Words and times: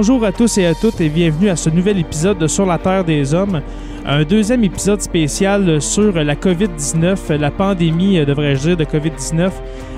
Bonjour 0.00 0.24
à 0.24 0.30
tous 0.30 0.58
et 0.58 0.66
à 0.66 0.76
toutes 0.76 1.00
et 1.00 1.08
bienvenue 1.08 1.48
à 1.48 1.56
ce 1.56 1.70
nouvel 1.70 1.98
épisode 1.98 2.38
de 2.38 2.46
Sur 2.46 2.64
la 2.64 2.78
Terre 2.78 3.02
des 3.02 3.34
Hommes. 3.34 3.62
Un 4.06 4.22
deuxième 4.22 4.62
épisode 4.62 5.02
spécial 5.02 5.82
sur 5.82 6.12
la 6.12 6.36
COVID-19, 6.36 7.34
la 7.34 7.50
pandémie, 7.50 8.16
euh, 8.20 8.24
devrais-je 8.24 8.60
dire, 8.60 8.76
de 8.76 8.84
COVID-19. 8.84 9.50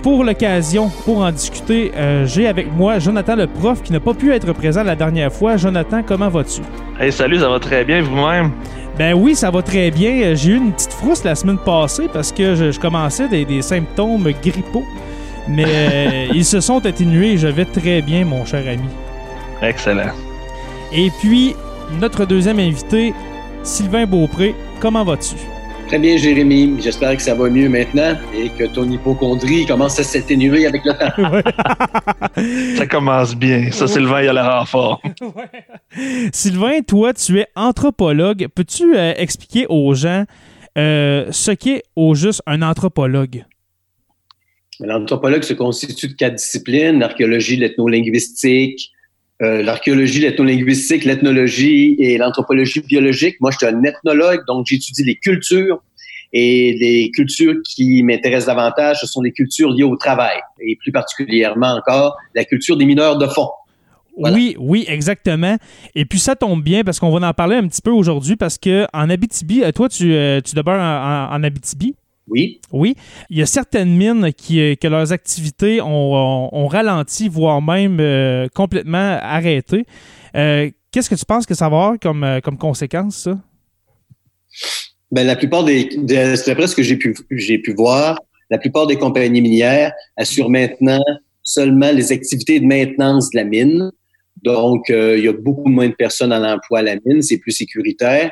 Pour 0.02 0.24
l'occasion, 0.24 0.88
pour 1.04 1.18
en 1.18 1.30
discuter, 1.30 1.92
euh, 1.94 2.24
j'ai 2.24 2.46
avec 2.46 2.74
moi 2.74 2.98
Jonathan 2.98 3.36
le 3.36 3.46
prof 3.46 3.82
qui 3.82 3.92
n'a 3.92 4.00
pas 4.00 4.14
pu 4.14 4.32
être 4.32 4.50
présent 4.54 4.82
la 4.82 4.96
dernière 4.96 5.30
fois. 5.30 5.58
Jonathan, 5.58 6.02
comment 6.02 6.30
vas-tu? 6.30 6.62
Hey, 6.98 7.12
salut, 7.12 7.38
ça 7.38 7.50
va 7.50 7.60
très 7.60 7.84
bien 7.84 8.00
vous-même? 8.00 8.52
Ben 8.96 9.12
oui, 9.12 9.34
ça 9.34 9.50
va 9.50 9.60
très 9.60 9.90
bien. 9.90 10.34
J'ai 10.34 10.52
eu 10.52 10.56
une 10.56 10.72
petite 10.72 10.94
frousse 10.94 11.24
la 11.24 11.34
semaine 11.34 11.58
passée 11.58 12.08
parce 12.10 12.32
que 12.32 12.54
je, 12.54 12.72
je 12.72 12.80
commençais 12.80 13.28
des, 13.28 13.44
des 13.44 13.60
symptômes 13.60 14.32
grippaux. 14.42 14.84
Mais 15.46 15.66
euh, 15.66 16.26
ils 16.34 16.46
se 16.46 16.60
sont 16.60 16.86
atténués 16.86 17.32
et 17.32 17.36
je 17.36 17.48
vais 17.48 17.66
très 17.66 18.00
bien, 18.00 18.24
mon 18.24 18.46
cher 18.46 18.66
ami. 18.66 18.88
Excellent. 19.62 20.12
Et 20.92 21.10
puis, 21.20 21.54
notre 22.00 22.24
deuxième 22.24 22.58
invité, 22.58 23.12
Sylvain 23.62 24.06
Beaupré, 24.06 24.54
comment 24.80 25.04
vas-tu? 25.04 25.36
Très 25.90 25.98
bien, 25.98 26.16
Jérémy. 26.16 26.76
J'espère 26.80 27.16
que 27.16 27.22
ça 27.22 27.34
va 27.34 27.50
mieux 27.50 27.68
maintenant 27.68 28.16
et 28.32 28.48
que 28.50 28.72
ton 28.72 28.88
hypochondrie 28.88 29.66
commence 29.66 29.98
à 29.98 30.04
s'atténuer 30.04 30.66
avec 30.66 30.82
le 30.84 30.92
temps. 30.92 32.76
Ça 32.76 32.86
commence 32.86 33.34
bien. 33.34 33.72
Ça, 33.72 33.88
Sylvain, 33.88 34.22
il 34.22 34.28
a 34.28 34.32
l'air 34.32 34.60
en 34.62 34.64
forme. 34.64 34.98
Sylvain, 36.32 36.80
toi, 36.82 37.12
tu 37.12 37.40
es 37.40 37.48
anthropologue. 37.56 38.46
Peux-tu 38.54 38.96
euh, 38.96 39.14
expliquer 39.16 39.66
aux 39.68 39.92
gens 39.94 40.26
euh, 40.78 41.26
ce 41.32 41.50
qu'est 41.50 41.82
au 41.96 42.14
juste 42.14 42.40
un 42.46 42.62
anthropologue? 42.62 43.44
L'anthropologue 44.78 45.42
se 45.42 45.54
constitue 45.54 46.06
de 46.06 46.14
quatre 46.14 46.36
disciplines, 46.36 47.00
l'archéologie, 47.00 47.56
l'ethnolinguistique, 47.56 48.92
euh, 49.42 49.62
l'archéologie, 49.62 50.20
l'ethnolinguistique, 50.20 51.04
l'ethnologie 51.04 51.96
et 51.98 52.18
l'anthropologie 52.18 52.80
biologique. 52.80 53.36
Moi, 53.40 53.50
je 53.50 53.58
suis 53.58 53.66
un 53.66 53.82
ethnologue, 53.84 54.40
donc 54.46 54.66
j'étudie 54.66 55.04
les 55.04 55.16
cultures. 55.16 55.82
Et 56.32 56.76
les 56.78 57.10
cultures 57.10 57.56
qui 57.64 58.04
m'intéressent 58.04 58.54
davantage, 58.54 59.00
ce 59.00 59.06
sont 59.08 59.20
les 59.20 59.32
cultures 59.32 59.70
liées 59.70 59.82
au 59.82 59.96
travail, 59.96 60.36
et 60.60 60.76
plus 60.76 60.92
particulièrement 60.92 61.74
encore 61.74 62.16
la 62.36 62.44
culture 62.44 62.76
des 62.76 62.84
mineurs 62.84 63.18
de 63.18 63.26
fond. 63.26 63.48
Oui, 64.16 64.54
oui, 64.58 64.84
exactement. 64.86 65.56
Et 65.94 66.04
puis 66.04 66.18
ça 66.18 66.36
tombe 66.36 66.62
bien 66.62 66.84
parce 66.84 67.00
qu'on 67.00 67.10
va 67.10 67.26
en 67.26 67.32
parler 67.32 67.56
un 67.56 67.66
petit 67.66 67.82
peu 67.82 67.90
aujourd'hui 67.90 68.36
parce 68.36 68.58
que 68.58 68.86
en 68.92 69.08
Abitibi, 69.08 69.62
euh, 69.62 69.72
toi, 69.72 69.88
tu, 69.88 70.12
euh, 70.14 70.40
tu 70.40 70.54
demeures 70.54 70.80
en 71.32 71.42
Abitibi? 71.42 71.94
Oui. 72.28 72.60
Oui. 72.72 72.94
Il 73.28 73.38
y 73.38 73.42
a 73.42 73.46
certaines 73.46 73.96
mines 73.96 74.32
qui, 74.32 74.60
euh, 74.60 74.74
que 74.76 74.86
leurs 74.86 75.12
activités 75.12 75.80
ont, 75.80 76.14
ont, 76.14 76.48
ont 76.52 76.66
ralenti, 76.66 77.28
voire 77.28 77.60
même 77.60 77.98
euh, 78.00 78.46
complètement 78.54 79.18
arrêté. 79.20 79.84
Euh, 80.36 80.70
Qu'est-ce 80.92 81.08
que 81.08 81.14
tu 81.14 81.24
penses 81.24 81.46
que 81.46 81.54
ça 81.54 81.68
va 81.68 81.76
avoir 81.76 81.98
comme, 82.00 82.40
comme 82.42 82.58
conséquence, 82.58 83.16
ça? 83.16 83.38
Ben, 85.12 85.24
la 85.26 85.36
plupart 85.36 85.64
des, 85.64 85.84
de- 85.84 86.46
d'après 86.46 86.66
ce 86.66 86.74
que 86.74 86.82
j'ai 86.82 86.96
pu, 86.96 87.16
j'ai 87.30 87.58
pu 87.58 87.72
voir, 87.74 88.18
la 88.50 88.58
plupart 88.58 88.86
des 88.88 88.96
compagnies 88.96 89.40
minières 89.40 89.92
assurent 90.16 90.50
maintenant 90.50 91.00
seulement 91.42 91.90
les 91.92 92.10
activités 92.12 92.58
de 92.60 92.66
maintenance 92.66 93.30
de 93.30 93.38
la 93.38 93.44
mine. 93.44 93.90
Donc, 94.42 94.90
euh, 94.90 95.16
il 95.18 95.24
y 95.24 95.28
a 95.28 95.32
beaucoup 95.32 95.68
moins 95.68 95.88
de 95.88 95.94
personnes 95.94 96.32
en 96.32 96.42
emploi 96.44 96.80
à 96.80 96.82
la 96.82 96.96
mine, 97.04 97.22
c'est 97.22 97.38
plus 97.38 97.52
sécuritaire. 97.52 98.30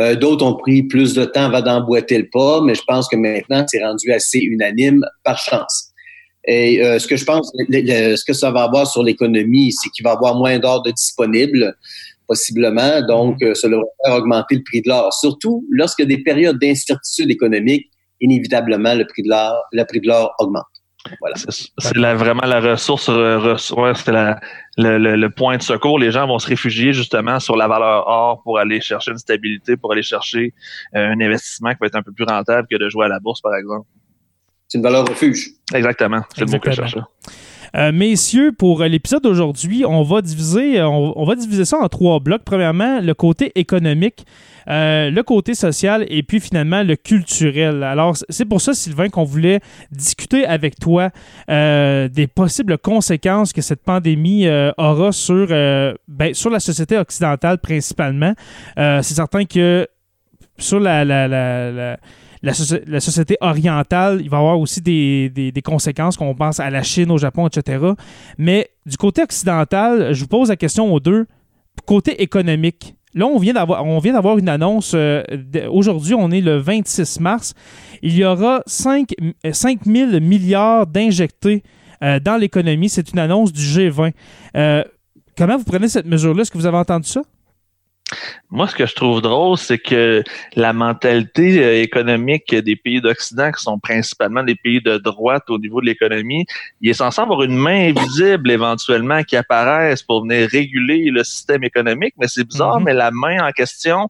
Euh, 0.00 0.14
D'autres 0.14 0.44
ont 0.46 0.54
pris 0.54 0.82
plus 0.84 1.12
de 1.14 1.24
temps 1.24 1.46
avant 1.46 1.60
d'emboîter 1.60 2.18
le 2.18 2.28
pas, 2.30 2.60
mais 2.62 2.74
je 2.74 2.82
pense 2.86 3.08
que 3.08 3.16
maintenant, 3.16 3.64
c'est 3.68 3.82
rendu 3.84 4.12
assez 4.12 4.38
unanime 4.38 5.04
par 5.24 5.38
chance. 5.38 5.90
Et 6.46 6.82
euh, 6.84 6.98
ce 6.98 7.06
que 7.08 7.16
je 7.16 7.24
pense, 7.24 7.50
le- 7.68 7.80
le- 7.82 8.16
ce 8.16 8.24
que 8.24 8.32
ça 8.32 8.50
va 8.50 8.62
avoir 8.62 8.86
sur 8.86 9.02
l'économie, 9.02 9.72
c'est 9.72 9.90
qu'il 9.90 10.04
va 10.04 10.10
y 10.10 10.14
avoir 10.14 10.36
moins 10.36 10.58
d'or 10.58 10.82
de 10.82 10.92
disponible, 10.92 11.74
possiblement. 12.26 13.02
Donc, 13.06 13.42
euh, 13.42 13.54
ça 13.54 13.68
devrait 13.68 13.84
faire 14.04 14.14
augmenter 14.16 14.54
le 14.56 14.62
prix 14.62 14.80
de 14.82 14.88
l'or. 14.88 15.12
Surtout 15.12 15.66
lorsqu'il 15.70 16.08
y 16.08 16.12
a 16.12 16.16
des 16.16 16.22
périodes 16.22 16.58
d'incertitude 16.58 17.30
économique, 17.30 17.86
inévitablement, 18.20 18.94
le 18.94 19.06
prix 19.06 19.22
de 19.22 19.28
l'or, 19.30 19.54
le 19.72 19.84
prix 19.84 20.00
de 20.00 20.06
l'or 20.08 20.34
augmente. 20.38 20.64
Voilà. 21.20 21.36
C'est 21.36 21.96
vraiment 21.98 22.44
la 22.46 22.60
ressource, 22.60 23.08
euh, 23.08 23.38
res- 23.38 23.72
ouais, 23.80 23.94
c'était 23.94 24.12
la- 24.12 24.38
le, 24.78 24.96
le- 24.96 25.16
le 25.16 25.30
point 25.30 25.56
de 25.58 25.62
secours. 25.62 25.98
Les 25.98 26.10
gens 26.10 26.26
vont 26.26 26.38
se 26.38 26.46
réfugier 26.46 26.92
justement 26.94 27.38
sur 27.40 27.56
la 27.56 27.68
valeur 27.68 28.06
or 28.06 28.42
pour 28.42 28.58
aller 28.58 28.80
chercher 28.80 29.10
une 29.10 29.18
stabilité, 29.18 29.76
pour 29.76 29.92
aller 29.92 30.02
chercher 30.02 30.54
euh, 30.94 31.08
un 31.10 31.20
investissement 31.20 31.70
qui 31.72 31.78
va 31.80 31.86
être 31.88 31.96
un 31.96 32.02
peu 32.02 32.12
plus 32.12 32.24
rentable 32.24 32.66
que 32.70 32.76
de 32.76 32.88
jouer 32.88 33.04
à 33.04 33.08
la 33.08 33.18
bourse, 33.20 33.40
par 33.42 33.54
exemple. 33.54 33.86
C'est 34.68 34.78
une 34.78 34.84
valeur 34.84 35.06
refuge. 35.06 35.50
Exactement. 35.74 36.22
C'est 36.34 36.44
le 36.46 36.50
mot 36.52 36.58
que 36.58 36.70
je 36.70 36.76
cherchais. 36.76 37.00
Euh, 37.76 37.92
messieurs, 37.92 38.52
pour 38.52 38.82
euh, 38.82 38.88
l'épisode 38.88 39.22
d'aujourd'hui, 39.22 39.84
on 39.84 40.02
va 40.02 40.22
diviser, 40.22 40.80
euh, 40.80 40.88
on, 40.88 41.24
va 41.24 41.34
diviser 41.34 41.64
ça 41.64 41.78
en 41.78 41.88
trois 41.88 42.20
blocs. 42.20 42.42
Premièrement, 42.44 43.00
le 43.00 43.14
côté 43.14 43.52
économique, 43.54 44.24
le 44.66 45.22
côté 45.22 45.54
social 45.54 46.04
et 46.08 46.22
puis 46.22 46.40
finalement 46.40 46.82
le 46.82 46.96
culturel. 46.96 47.82
Alors, 47.82 48.16
c'est 48.28 48.44
pour 48.44 48.60
ça, 48.60 48.74
Sylvain, 48.74 49.08
qu'on 49.08 49.24
voulait 49.24 49.60
discuter 49.90 50.44
avec 50.44 50.78
toi 50.78 51.10
des 51.48 52.26
possibles 52.34 52.76
conséquences 52.76 53.54
que 53.54 53.62
cette 53.62 53.82
pandémie 53.82 54.46
aura 54.76 55.12
sur, 55.12 55.46
ben, 55.48 56.34
sur 56.34 56.50
la 56.50 56.60
société 56.60 56.98
occidentale 56.98 57.58
principalement. 57.58 58.34
C'est 58.76 59.14
certain 59.14 59.46
que 59.46 59.86
sur 60.58 60.80
la, 60.80 61.02
la, 61.04 61.28
la- 61.28 61.96
la, 62.42 62.52
soci- 62.52 62.82
la 62.86 63.00
société 63.00 63.36
orientale, 63.40 64.20
il 64.22 64.30
va 64.30 64.36
y 64.36 64.40
avoir 64.40 64.58
aussi 64.60 64.80
des, 64.80 65.30
des- 65.30 65.52
des 65.52 65.62
conséquences, 65.62 66.16
qu'on 66.16 66.34
pense 66.34 66.60
à 66.60 66.70
la 66.70 66.82
Chine, 66.82 67.10
au 67.10 67.18
Japon, 67.18 67.46
etc. 67.48 67.84
Mais 68.38 68.68
du 68.86 68.96
côté 68.96 69.22
occidental, 69.22 70.12
je 70.14 70.20
vous 70.20 70.28
pose 70.28 70.48
la 70.48 70.56
question 70.56 70.92
aux 70.92 71.00
deux. 71.00 71.26
Côté 71.86 72.22
économique, 72.22 72.94
là, 73.14 73.26
on 73.26 73.38
vient 73.38 73.52
d'avoir, 73.54 74.38
une 74.38 74.48
annonce. 74.48 74.92
euh, 74.94 75.22
Aujourd'hui, 75.70 76.14
on 76.14 76.30
est 76.30 76.40
le 76.40 76.56
26 76.58 77.20
mars. 77.20 77.54
Il 78.02 78.14
y 78.16 78.24
aura 78.24 78.62
5, 78.66 79.10
5 79.52 79.84
000 79.84 80.20
milliards 80.20 80.86
d'injectés 80.86 81.62
euh, 82.02 82.20
dans 82.20 82.36
l'économie. 82.36 82.88
C'est 82.88 83.12
une 83.12 83.18
annonce 83.18 83.52
du 83.52 83.60
G20. 83.62 84.12
Euh, 84.56 84.84
comment 85.36 85.56
vous 85.56 85.64
prenez 85.64 85.88
cette 85.88 86.06
mesure-là? 86.06 86.42
Est-ce 86.42 86.50
que 86.50 86.58
vous 86.58 86.66
avez 86.66 86.76
entendu 86.78 87.08
ça? 87.08 87.22
Moi, 88.50 88.66
ce 88.66 88.74
que 88.74 88.86
je 88.86 88.94
trouve 88.94 89.20
drôle, 89.20 89.58
c'est 89.58 89.78
que 89.78 90.22
la 90.56 90.72
mentalité 90.72 91.62
euh, 91.62 91.82
économique 91.82 92.54
des 92.54 92.76
pays 92.76 93.00
d'Occident, 93.00 93.52
qui 93.52 93.62
sont 93.62 93.78
principalement 93.78 94.42
des 94.42 94.54
pays 94.54 94.80
de 94.80 94.96
droite 94.96 95.44
au 95.48 95.58
niveau 95.58 95.80
de 95.82 95.86
l'économie, 95.86 96.46
il 96.80 96.90
est 96.90 96.94
censé 96.94 97.20
avoir 97.20 97.42
une 97.42 97.56
main 97.56 97.90
invisible 97.90 98.50
éventuellement 98.50 99.22
qui 99.22 99.36
apparaisse 99.36 100.02
pour 100.02 100.22
venir 100.22 100.48
réguler 100.48 101.10
le 101.10 101.22
système 101.24 101.62
économique, 101.64 102.14
mais 102.18 102.26
c'est 102.28 102.44
bizarre, 102.44 102.78
Mhm. 102.80 102.84
mais 102.86 102.94
la 102.94 103.10
main 103.10 103.46
en 103.46 103.52
question 103.52 104.08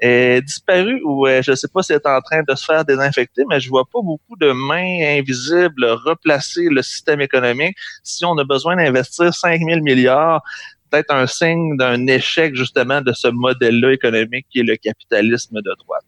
est 0.00 0.42
disparue 0.44 1.00
ou 1.04 1.26
euh, 1.26 1.40
je 1.42 1.52
ne 1.52 1.56
sais 1.56 1.68
pas 1.68 1.82
si 1.82 1.92
elle 1.92 2.00
est 2.04 2.08
en 2.08 2.20
train 2.20 2.42
de 2.46 2.54
se 2.56 2.64
faire 2.64 2.84
désinfecter, 2.84 3.44
mais 3.48 3.60
je 3.60 3.68
vois 3.68 3.84
pas 3.84 4.00
beaucoup 4.02 4.36
de 4.36 4.50
mains 4.50 5.18
invisibles 5.18 5.84
replacer 6.04 6.68
le 6.68 6.82
système 6.82 7.20
économique. 7.20 7.76
Si 8.02 8.24
on 8.24 8.36
a 8.38 8.44
besoin 8.44 8.76
d'investir 8.76 9.32
5 9.32 9.60
000 9.60 9.80
milliards 9.82 10.42
peut-être 10.90 11.12
un 11.14 11.26
signe 11.26 11.76
d'un 11.76 12.06
échec 12.06 12.54
justement 12.54 13.00
de 13.00 13.12
ce 13.12 13.28
modèle-là 13.28 13.92
économique 13.92 14.46
qui 14.50 14.60
est 14.60 14.64
le 14.64 14.76
capitalisme 14.76 15.56
de 15.56 15.70
droite. 15.84 16.04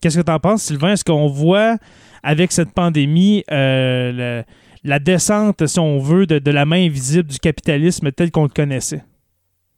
Qu'est-ce 0.00 0.18
que 0.18 0.24
tu 0.24 0.32
en 0.32 0.38
penses, 0.40 0.62
Sylvain? 0.62 0.92
Est-ce 0.92 1.04
qu'on 1.04 1.26
voit 1.26 1.76
avec 2.22 2.52
cette 2.52 2.72
pandémie 2.72 3.44
euh, 3.50 4.12
le- 4.12 4.44
la 4.82 4.98
descente, 4.98 5.66
si 5.66 5.78
on 5.78 5.98
veut, 5.98 6.26
de, 6.26 6.38
de 6.38 6.50
la 6.50 6.64
main 6.64 6.86
invisible 6.86 7.28
du 7.30 7.38
capitalisme 7.38 8.10
tel 8.12 8.30
qu'on 8.30 8.44
le 8.44 8.48
connaissait? 8.48 9.02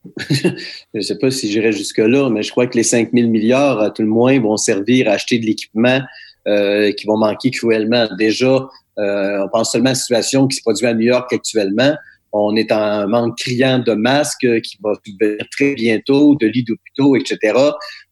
je 0.30 0.48
ne 0.94 1.00
sais 1.00 1.18
pas 1.18 1.30
si 1.30 1.50
j'irai 1.50 1.72
jusque-là, 1.72 2.28
mais 2.30 2.42
je 2.42 2.50
crois 2.50 2.66
que 2.66 2.76
les 2.76 2.82
5 2.82 3.10
000 3.12 3.28
milliards, 3.28 3.80
à 3.80 3.90
tout 3.90 4.02
le 4.02 4.08
moins, 4.08 4.38
vont 4.40 4.56
servir 4.56 5.08
à 5.08 5.12
acheter 5.12 5.38
de 5.38 5.46
l'équipement 5.46 6.00
euh, 6.48 6.92
qui 6.92 7.06
vont 7.06 7.16
manquer 7.16 7.50
cruellement. 7.50 8.08
Déjà, 8.18 8.68
euh, 8.98 9.44
on 9.44 9.48
pense 9.48 9.72
seulement 9.72 9.90
à 9.90 9.92
la 9.92 9.94
situation 9.96 10.46
qui 10.48 10.56
se 10.56 10.62
produit 10.62 10.86
à 10.86 10.94
New 10.94 11.02
York 11.06 11.32
actuellement. 11.32 11.94
On 12.32 12.56
est 12.56 12.72
en 12.72 13.06
manque 13.08 13.36
criant 13.38 13.78
de 13.78 13.92
masques 13.92 14.44
euh, 14.44 14.60
qui 14.60 14.78
va 14.82 14.92
subvenir 15.04 15.44
très 15.50 15.74
bientôt, 15.74 16.34
de 16.40 16.46
lits 16.46 16.64
d'hôpitaux, 16.64 17.14
etc. 17.16 17.58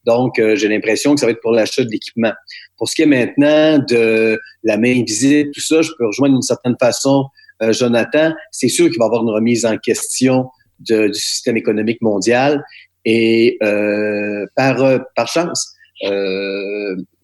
Donc, 0.05 0.39
euh, 0.39 0.57
j'ai 0.57 0.69
l'impression 0.69 1.15
que 1.15 1.21
ça 1.21 1.27
va 1.27 1.33
être 1.33 1.41
pour 1.41 1.53
l'achat 1.53 1.85
de 1.85 1.91
l'équipement. 1.91 2.33
Pour 2.77 2.89
ce 2.89 2.95
qui 2.95 3.03
est 3.03 3.07
maintenant 3.07 3.79
de 3.79 4.39
la 4.63 4.77
main 4.77 5.01
invisible, 5.01 5.51
tout 5.53 5.61
ça, 5.61 5.81
je 5.81 5.91
peux 5.99 6.07
rejoindre 6.07 6.35
d'une 6.35 6.43
certaine 6.43 6.77
façon 6.79 7.25
euh, 7.63 7.73
Jonathan. 7.73 8.33
C'est 8.51 8.69
sûr 8.69 8.89
qu'il 8.91 8.99
va 8.99 9.07
y 9.07 9.09
avoir 9.09 9.23
une 9.23 9.31
remise 9.31 9.65
en 9.65 9.79
question 9.79 10.51
du 10.79 11.13
système 11.15 11.57
économique 11.57 12.01
mondial. 12.03 12.63
Et 13.07 13.57
euh, 13.63 14.47
par, 14.55 14.77
par 15.17 15.29
chance, 15.29 15.75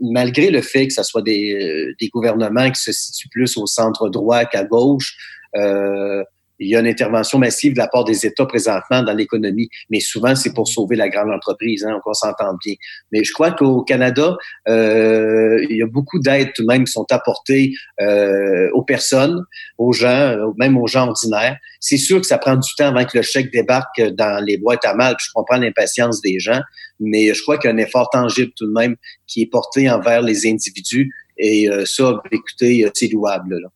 malgré 0.01 0.51
le 0.51 0.61
fait 0.61 0.87
que 0.87 0.93
ce 0.93 1.03
soit 1.03 1.23
des, 1.23 1.95
des 1.99 2.09
gouvernements 2.09 2.71
qui 2.71 2.81
se 2.81 2.93
situent 2.93 3.29
plus 3.31 3.57
au 3.57 3.67
centre 3.67 4.11
droit 4.11 4.45
qu'à 4.45 4.65
gauche, 4.65 5.17
euh, 5.57 6.23
il 6.59 6.69
y 6.69 6.77
a 6.77 6.81
une 6.81 6.87
intervention 6.87 7.39
massive 7.39 7.75
de 7.75 7.79
la 7.79 7.89
part 7.89 8.05
des 8.05 8.27
États 8.27 8.47
présentement 8.47 9.03
dans 9.03 9.13
l'économie, 9.13 9.69
mais 9.91 10.01
souvent 10.01 10.35
c'est 10.35 10.55
pour 10.55 10.69
sauver 10.69 10.97
la 10.97 11.09
grande 11.09 11.31
entreprise, 11.31 11.85
hein, 11.85 12.01
on 12.05 12.15
s'entend 12.15 12.57
bien. 12.65 12.75
Mais 13.13 13.25
je 13.25 13.33
crois 13.33 13.53
qu'au 13.53 13.83
Canada, 13.83 14.37
euh, 14.69 15.65
il 15.69 15.77
y 15.77 15.83
a 15.83 15.87
beaucoup 15.87 16.19
d'aides 16.19 16.53
tout 16.55 16.63
de 16.63 16.69
même 16.69 16.85
qui 16.85 16.93
sont 16.93 17.07
apportées 17.11 17.73
euh, 18.01 18.69
aux 18.73 18.83
personnes, 18.83 19.45
aux 19.79 19.93
gens, 19.93 20.09
euh, 20.09 20.51
même 20.59 20.77
aux 20.77 20.87
gens 20.87 21.09
ordinaires. 21.09 21.59
C'est 21.81 21.99
sûr 21.99 22.21
que 22.21 22.27
ça 22.27 22.39
prend 22.39 22.57
du 22.57 22.75
temps 22.77 22.89
avant 22.89 23.05
que 23.05 23.19
le 23.19 23.23
chèque 23.23 23.53
débarque 23.53 24.01
dans 24.01 24.43
les 24.45 24.59
boîtes 24.59 24.85
à 24.85 24.95
mal, 24.95 25.17
puis 25.17 25.27
je 25.29 25.33
comprends 25.35 25.59
l'impatience 25.59 26.21
des 26.21 26.39
gens, 26.39 26.61
mais 27.01 27.35
je 27.35 27.43
crois 27.43 27.59
qu'il 27.59 27.69
y 27.69 27.73
a 27.73 27.75
un 27.75 27.79
effort 27.79 28.09
tangible 28.11 28.53
tout 28.57 28.67
de 28.67 28.73
même 28.73 28.97
qui 29.27 29.43
est 29.43 29.47
porté 29.47 29.91
envers 29.91 30.23
les 30.23 30.47
individus, 30.47 31.11
et 31.39 31.69
euh, 31.69 31.85
ça, 31.85 32.23
écoutez, 32.31 32.89
c'est 32.95 33.09
louable. 33.09 33.61
Là. 33.61 33.69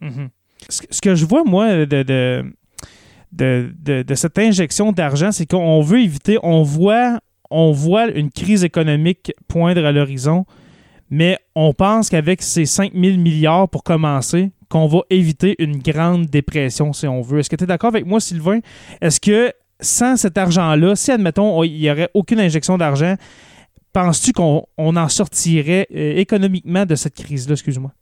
Mhm. 0.00 0.28
Ce, 0.28 0.41
ce 0.68 1.00
que 1.00 1.14
je 1.14 1.24
vois, 1.26 1.44
moi, 1.44 1.84
de, 1.86 2.02
de, 2.02 2.44
de, 3.32 4.02
de- 4.02 4.14
cette 4.14 4.38
injection 4.38 4.92
d'argent, 4.92 5.32
c'est 5.32 5.46
qu'on 5.46 5.80
veut 5.82 6.00
éviter, 6.00 6.38
on 6.42 6.62
voit, 6.62 7.20
on 7.50 7.72
voit 7.72 8.08
une 8.10 8.30
crise 8.30 8.64
économique 8.64 9.32
poindre 9.48 9.84
à 9.84 9.92
l'horizon, 9.92 10.44
mais 11.10 11.38
on 11.54 11.72
pense 11.74 12.08
qu'avec 12.08 12.42
ces 12.42 12.64
5 12.66 12.92
000 12.94 13.16
milliards 13.18 13.68
pour 13.68 13.82
commencer, 13.84 14.50
qu'on 14.68 14.86
va 14.86 15.00
éviter 15.10 15.54
une 15.58 15.78
grande 15.78 16.26
dépression, 16.26 16.92
si 16.94 17.06
on 17.06 17.20
veut. 17.20 17.40
Est-ce 17.40 17.50
que 17.50 17.56
tu 17.56 17.64
es 17.64 17.66
d'accord 17.66 17.88
avec 17.88 18.06
moi, 18.06 18.20
Sylvain? 18.20 18.60
Est-ce 19.02 19.20
que 19.20 19.52
sans 19.80 20.16
cet 20.16 20.38
argent-là, 20.38 20.96
si, 20.96 21.10
admettons, 21.10 21.58
on- 21.58 21.64
il 21.64 21.78
n'y 21.78 21.90
aurait 21.90 22.08
aucune 22.14 22.40
injection 22.40 22.78
d'argent, 22.78 23.16
penses-tu 23.92 24.32
qu'on 24.32 24.64
on 24.78 24.96
en 24.96 25.08
sortirait 25.08 25.86
euh, 25.94 26.16
économiquement 26.16 26.86
de 26.86 26.94
cette 26.94 27.14
crise-là? 27.14 27.52
Excuse-moi. 27.52 27.92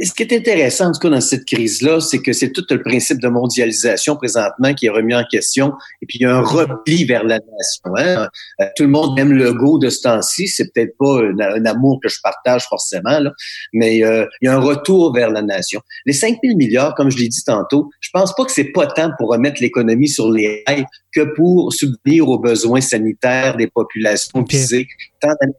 Ce 0.00 0.12
qui 0.14 0.22
est 0.22 0.32
intéressant, 0.32 0.86
en 0.86 0.92
tout 0.92 0.98
cas, 1.00 1.10
dans 1.10 1.20
cette 1.20 1.44
crise-là, 1.44 2.00
c'est 2.00 2.20
que 2.22 2.32
c'est 2.32 2.52
tout 2.52 2.64
le 2.70 2.80
principe 2.80 3.20
de 3.20 3.28
mondialisation 3.28 4.16
présentement 4.16 4.72
qui 4.72 4.86
est 4.86 4.90
remis 4.90 5.14
en 5.14 5.24
question. 5.30 5.74
Et 6.00 6.06
puis, 6.06 6.18
il 6.18 6.22
y 6.22 6.24
a 6.24 6.34
un 6.34 6.40
repli 6.40 7.04
vers 7.04 7.22
la 7.22 7.38
nation. 7.38 7.90
Hein? 7.98 8.28
Euh, 8.62 8.64
Tout 8.76 8.84
le 8.84 8.88
monde 8.88 9.18
aime 9.18 9.32
le 9.32 9.52
go 9.52 9.78
de 9.78 9.90
ce 9.90 10.00
temps-ci. 10.00 10.48
C'est 10.48 10.72
peut-être 10.72 10.96
pas 10.98 11.20
un, 11.20 11.38
un 11.38 11.66
amour 11.66 12.00
que 12.02 12.08
je 12.08 12.16
partage 12.22 12.64
forcément, 12.66 13.18
là, 13.18 13.30
mais 13.74 14.02
euh, 14.02 14.24
il 14.40 14.46
y 14.46 14.48
a 14.48 14.54
un 14.54 14.60
retour 14.60 15.14
vers 15.14 15.28
la 15.30 15.42
nation. 15.42 15.82
Les 16.06 16.14
5 16.14 16.38
000 16.42 16.56
milliards, 16.56 16.94
comme 16.94 17.10
je 17.10 17.18
l'ai 17.18 17.28
dit 17.28 17.44
tantôt, 17.44 17.90
je 18.00 18.08
pense 18.10 18.34
pas 18.34 18.46
que 18.46 18.52
c'est 18.52 18.72
pas 18.72 18.86
tant 18.86 19.10
pour 19.18 19.28
remettre 19.28 19.60
l'économie 19.60 20.08
sur 20.08 20.30
les 20.30 20.64
rails 20.66 20.86
que 21.14 21.34
pour 21.36 21.72
subvenir 21.72 22.28
aux 22.28 22.38
besoins 22.38 22.80
sanitaires 22.80 23.56
des 23.56 23.68
populations 23.68 24.40
Ok. 24.40 24.50
visées, 24.50 24.86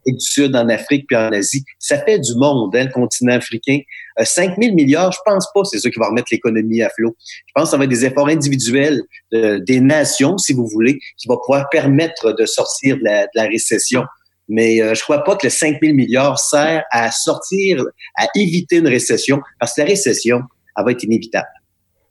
du 0.06 0.20
Sud, 0.20 0.56
en 0.56 0.70
Afrique 0.70 1.06
puis 1.08 1.18
en 1.18 1.32
Asie. 1.32 1.64
Ça 1.80 1.98
fait 2.04 2.20
du 2.20 2.36
monde, 2.36 2.76
hein, 2.76 2.86
le 2.86 2.92
continent 2.92 3.34
africain. 3.34 3.80
Euh, 4.20 4.24
5 4.24 4.56
000 4.62 4.76
milliards, 4.76 5.12
je 5.12 5.20
pense 5.26 5.48
pas, 5.54 5.64
c'est 5.66 5.80
ça 5.80 5.90
qui 5.90 6.00
va 6.00 6.08
remettre 6.08 6.28
l'économie 6.32 6.82
à 6.82 6.90
flot. 6.90 7.16
Je 7.20 7.52
pense 7.54 7.66
que 7.66 7.72
ça 7.72 7.78
va 7.78 7.84
être 7.84 7.90
des 7.90 8.06
efforts 8.06 8.28
individuels 8.28 9.02
des 9.32 9.82
nations, 9.82 10.38
si 10.38 10.54
vous 10.54 10.66
voulez, 10.68 10.98
qui 11.18 11.28
va 11.28 11.36
pouvoir 11.38 11.70
permettre 11.70 12.32
de 12.32 12.46
sortir 12.46 12.98
de 12.98 13.04
la, 13.04 13.24
de 13.24 13.32
la 13.36 13.44
récession. 13.44 14.04
Mais 14.48 14.82
euh, 14.82 14.94
je 14.94 15.02
crois 15.02 15.24
pas 15.24 15.36
que 15.36 15.48
le 15.48 15.50
5 15.50 15.80
000 15.82 15.96
milliards 15.96 16.40
sert 16.40 16.84
à 16.92 17.12
sortir, 17.12 17.84
à 18.18 18.28
éviter 18.36 18.78
une 18.78 18.88
récession, 18.88 19.42
parce 19.60 19.74
que 19.74 19.82
la 19.82 19.88
récession, 19.88 20.42
elle 20.78 20.86
va 20.86 20.92
être 20.92 21.04
inévitable. 21.04 21.48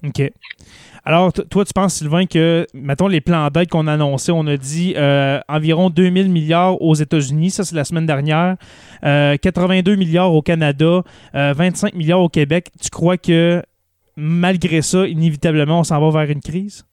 OK. 0.04 0.30
Alors, 1.06 1.34
toi, 1.34 1.64
tu 1.66 1.72
penses, 1.74 1.96
Sylvain, 1.96 2.24
que, 2.24 2.66
mettons, 2.72 3.08
les 3.08 3.20
plans 3.20 3.50
d'aide 3.50 3.68
qu'on 3.68 3.86
a 3.86 3.92
annoncés, 3.92 4.32
on 4.32 4.46
a 4.46 4.56
dit 4.56 4.94
euh, 4.96 5.38
environ 5.48 5.90
2000 5.90 6.30
milliards 6.30 6.80
aux 6.80 6.94
États-Unis, 6.94 7.50
ça 7.50 7.64
c'est 7.64 7.76
la 7.76 7.84
semaine 7.84 8.06
dernière, 8.06 8.56
euh, 9.04 9.36
82 9.36 9.96
milliards 9.96 10.32
au 10.32 10.40
Canada, 10.40 11.02
euh, 11.34 11.52
25 11.54 11.94
milliards 11.94 12.20
au 12.20 12.30
Québec. 12.30 12.70
Tu 12.80 12.88
crois 12.88 13.18
que, 13.18 13.62
malgré 14.16 14.80
ça, 14.80 15.06
inévitablement, 15.06 15.80
on 15.80 15.84
s'en 15.84 16.00
va 16.00 16.20
vers 16.20 16.30
une 16.30 16.40
crise? 16.40 16.86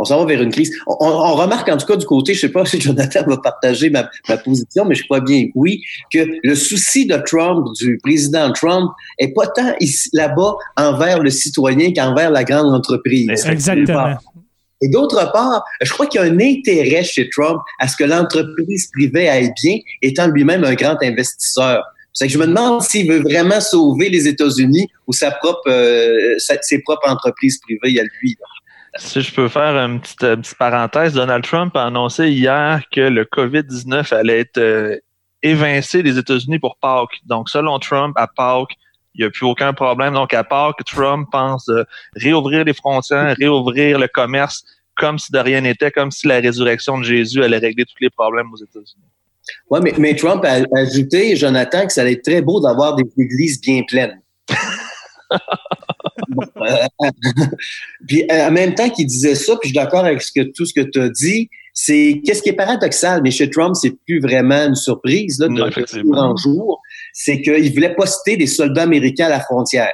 On 0.00 0.04
s'en 0.04 0.18
va 0.18 0.24
vers 0.24 0.40
une 0.42 0.50
crise. 0.50 0.72
On, 0.86 0.96
on- 1.00 1.34
remarque 1.34 1.68
en 1.68 1.76
tout 1.76 1.86
cas 1.86 1.96
du 1.96 2.06
côté, 2.06 2.32
je 2.34 2.40
sais 2.40 2.48
pas 2.48 2.64
si 2.70 2.80
Jonathan 2.80 3.22
va 3.26 3.36
partager 3.36 3.90
ma, 3.90 4.08
ma 4.28 4.36
position, 4.38 4.84
mais 4.86 4.94
je 4.94 5.04
crois 5.04 5.20
bien 5.20 5.44
que 5.46 5.50
oui, 5.54 5.82
que 6.12 6.20
le 6.42 6.54
souci 6.54 7.06
de 7.06 7.16
Trump, 7.18 7.66
du 7.80 7.98
président 8.02 8.50
Trump, 8.52 8.90
est 9.18 9.32
pas 9.34 9.46
tant 9.48 9.74
ici- 9.80 10.08
là-bas 10.14 10.54
envers 10.76 11.20
le 11.22 11.30
citoyen 11.30 11.92
qu'envers 11.92 12.30
la 12.30 12.44
grande 12.44 12.74
entreprise. 12.74 13.28
Exactement. 13.52 14.16
Et 14.82 14.88
d'autre 14.88 15.30
part, 15.32 15.62
je 15.82 15.92
crois 15.92 16.06
qu'il 16.06 16.20
y 16.22 16.24
a 16.24 16.26
un 16.26 16.40
intérêt 16.40 17.04
chez 17.04 17.28
Trump 17.28 17.58
à 17.78 17.86
ce 17.86 17.96
que 17.96 18.04
l'entreprise 18.04 18.88
privée 18.94 19.28
aille 19.28 19.52
bien, 19.62 19.76
étant 20.00 20.26
lui-même 20.28 20.64
un 20.64 20.74
grand 20.74 20.96
investisseur. 21.02 21.82
C'est 22.14 22.26
que 22.26 22.32
je 22.32 22.38
me 22.38 22.46
demande 22.46 22.82
s'il 22.82 23.06
veut 23.10 23.20
vraiment 23.20 23.60
sauver 23.60 24.08
les 24.08 24.26
États-Unis 24.26 24.88
ou 25.06 25.12
sa 25.12 25.30
propre, 25.30 25.68
euh, 25.68 26.34
sa- 26.38 26.60
ses 26.62 26.80
propres 26.80 27.08
entreprises 27.08 27.58
privées 27.60 28.00
à 28.00 28.04
lui. 28.04 28.36
là. 28.40 28.46
Si 28.96 29.20
je 29.20 29.34
peux 29.34 29.48
faire 29.48 29.76
une 29.76 30.00
petite, 30.00 30.22
une 30.22 30.42
petite 30.42 30.58
parenthèse, 30.58 31.14
Donald 31.14 31.44
Trump 31.44 31.76
a 31.76 31.86
annoncé 31.86 32.28
hier 32.28 32.82
que 32.90 33.00
le 33.00 33.24
COVID-19 33.24 34.14
allait 34.14 34.40
être 34.40 34.58
euh, 34.58 34.96
évincé 35.42 36.02
des 36.02 36.18
États-Unis 36.18 36.58
pour 36.58 36.76
Pâques. 36.76 37.20
Donc, 37.26 37.48
selon 37.48 37.78
Trump, 37.78 38.14
à 38.16 38.26
Pâques, 38.26 38.76
il 39.14 39.22
n'y 39.22 39.26
a 39.26 39.30
plus 39.30 39.46
aucun 39.46 39.72
problème. 39.72 40.14
Donc, 40.14 40.34
à 40.34 40.44
Pâques, 40.44 40.84
Trump 40.86 41.28
pense 41.30 41.68
euh, 41.68 41.84
réouvrir 42.16 42.64
les 42.64 42.74
frontières, 42.74 43.36
réouvrir 43.38 43.98
le 43.98 44.08
commerce 44.08 44.64
comme 44.96 45.18
si 45.18 45.32
de 45.32 45.38
rien 45.38 45.62
n'était, 45.62 45.90
comme 45.90 46.10
si 46.10 46.26
la 46.26 46.40
résurrection 46.40 46.98
de 46.98 47.04
Jésus 47.04 47.42
allait 47.42 47.58
régler 47.58 47.84
tous 47.86 47.96
les 48.00 48.10
problèmes 48.10 48.52
aux 48.52 48.56
États-Unis. 48.56 49.04
Ouais, 49.70 49.80
mais, 49.82 49.94
mais 49.98 50.14
Trump 50.14 50.44
a 50.44 50.58
ajouté, 50.78 51.36
Jonathan, 51.36 51.86
que 51.86 51.92
ça 51.92 52.02
allait 52.02 52.12
être 52.12 52.24
très 52.24 52.42
beau 52.42 52.60
d'avoir 52.60 52.94
des 52.96 53.04
églises 53.16 53.60
bien 53.60 53.82
pleines. 53.86 54.20
Bon, 56.28 56.42
euh, 56.62 57.10
puis 58.08 58.24
euh, 58.30 58.48
en 58.48 58.50
même 58.50 58.74
temps 58.74 58.88
qu'il 58.90 59.06
disait 59.06 59.34
ça, 59.34 59.56
puis 59.60 59.68
je 59.70 59.74
suis 59.74 59.74
d'accord 59.74 60.04
avec 60.04 60.22
ce 60.22 60.32
que, 60.32 60.42
tout 60.54 60.64
ce 60.66 60.74
que 60.74 60.80
tu 60.80 61.00
as 61.00 61.08
dit, 61.08 61.48
c'est 61.72 62.20
qu'est-ce 62.24 62.42
qui 62.42 62.48
est 62.50 62.54
paradoxal, 62.54 63.22
mais 63.22 63.30
chez 63.30 63.48
Trump, 63.48 63.74
c'est 63.74 63.94
plus 64.06 64.20
vraiment 64.20 64.66
une 64.66 64.74
surprise 64.74 65.38
là, 65.38 65.48
de, 65.48 65.52
Non, 65.52 65.64
de 65.64 65.70
effectivement. 65.70 66.14
jour 66.14 66.24
en 66.24 66.36
jour, 66.36 66.82
c'est 67.12 67.40
qu'il 67.40 67.72
voulait 67.72 67.94
pas 67.94 68.06
citer 68.06 68.36
des 68.36 68.46
soldats 68.46 68.82
américains 68.82 69.26
à 69.26 69.30
la 69.30 69.40
frontière. 69.40 69.92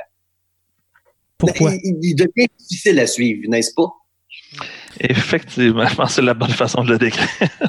Pourquoi? 1.38 1.72
Il, 1.84 1.96
il 2.02 2.14
devient 2.14 2.48
difficile 2.58 2.98
à 2.98 3.06
suivre, 3.06 3.42
n'est-ce 3.48 3.72
pas? 3.76 3.88
Effectivement, 5.00 5.86
je 5.88 5.94
pense 5.94 6.08
que 6.08 6.14
c'est 6.14 6.22
la 6.22 6.34
bonne 6.34 6.50
façon 6.50 6.82
de 6.82 6.90
le 6.92 6.98
décrire. 6.98 7.28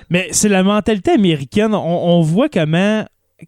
Mais 0.09 0.29
c'est 0.31 0.49
la 0.49 0.63
mentalité 0.63 1.11
américaine. 1.11 1.73
On, 1.73 2.17
on 2.17 2.21
voit 2.21 2.49
comment 2.49 3.05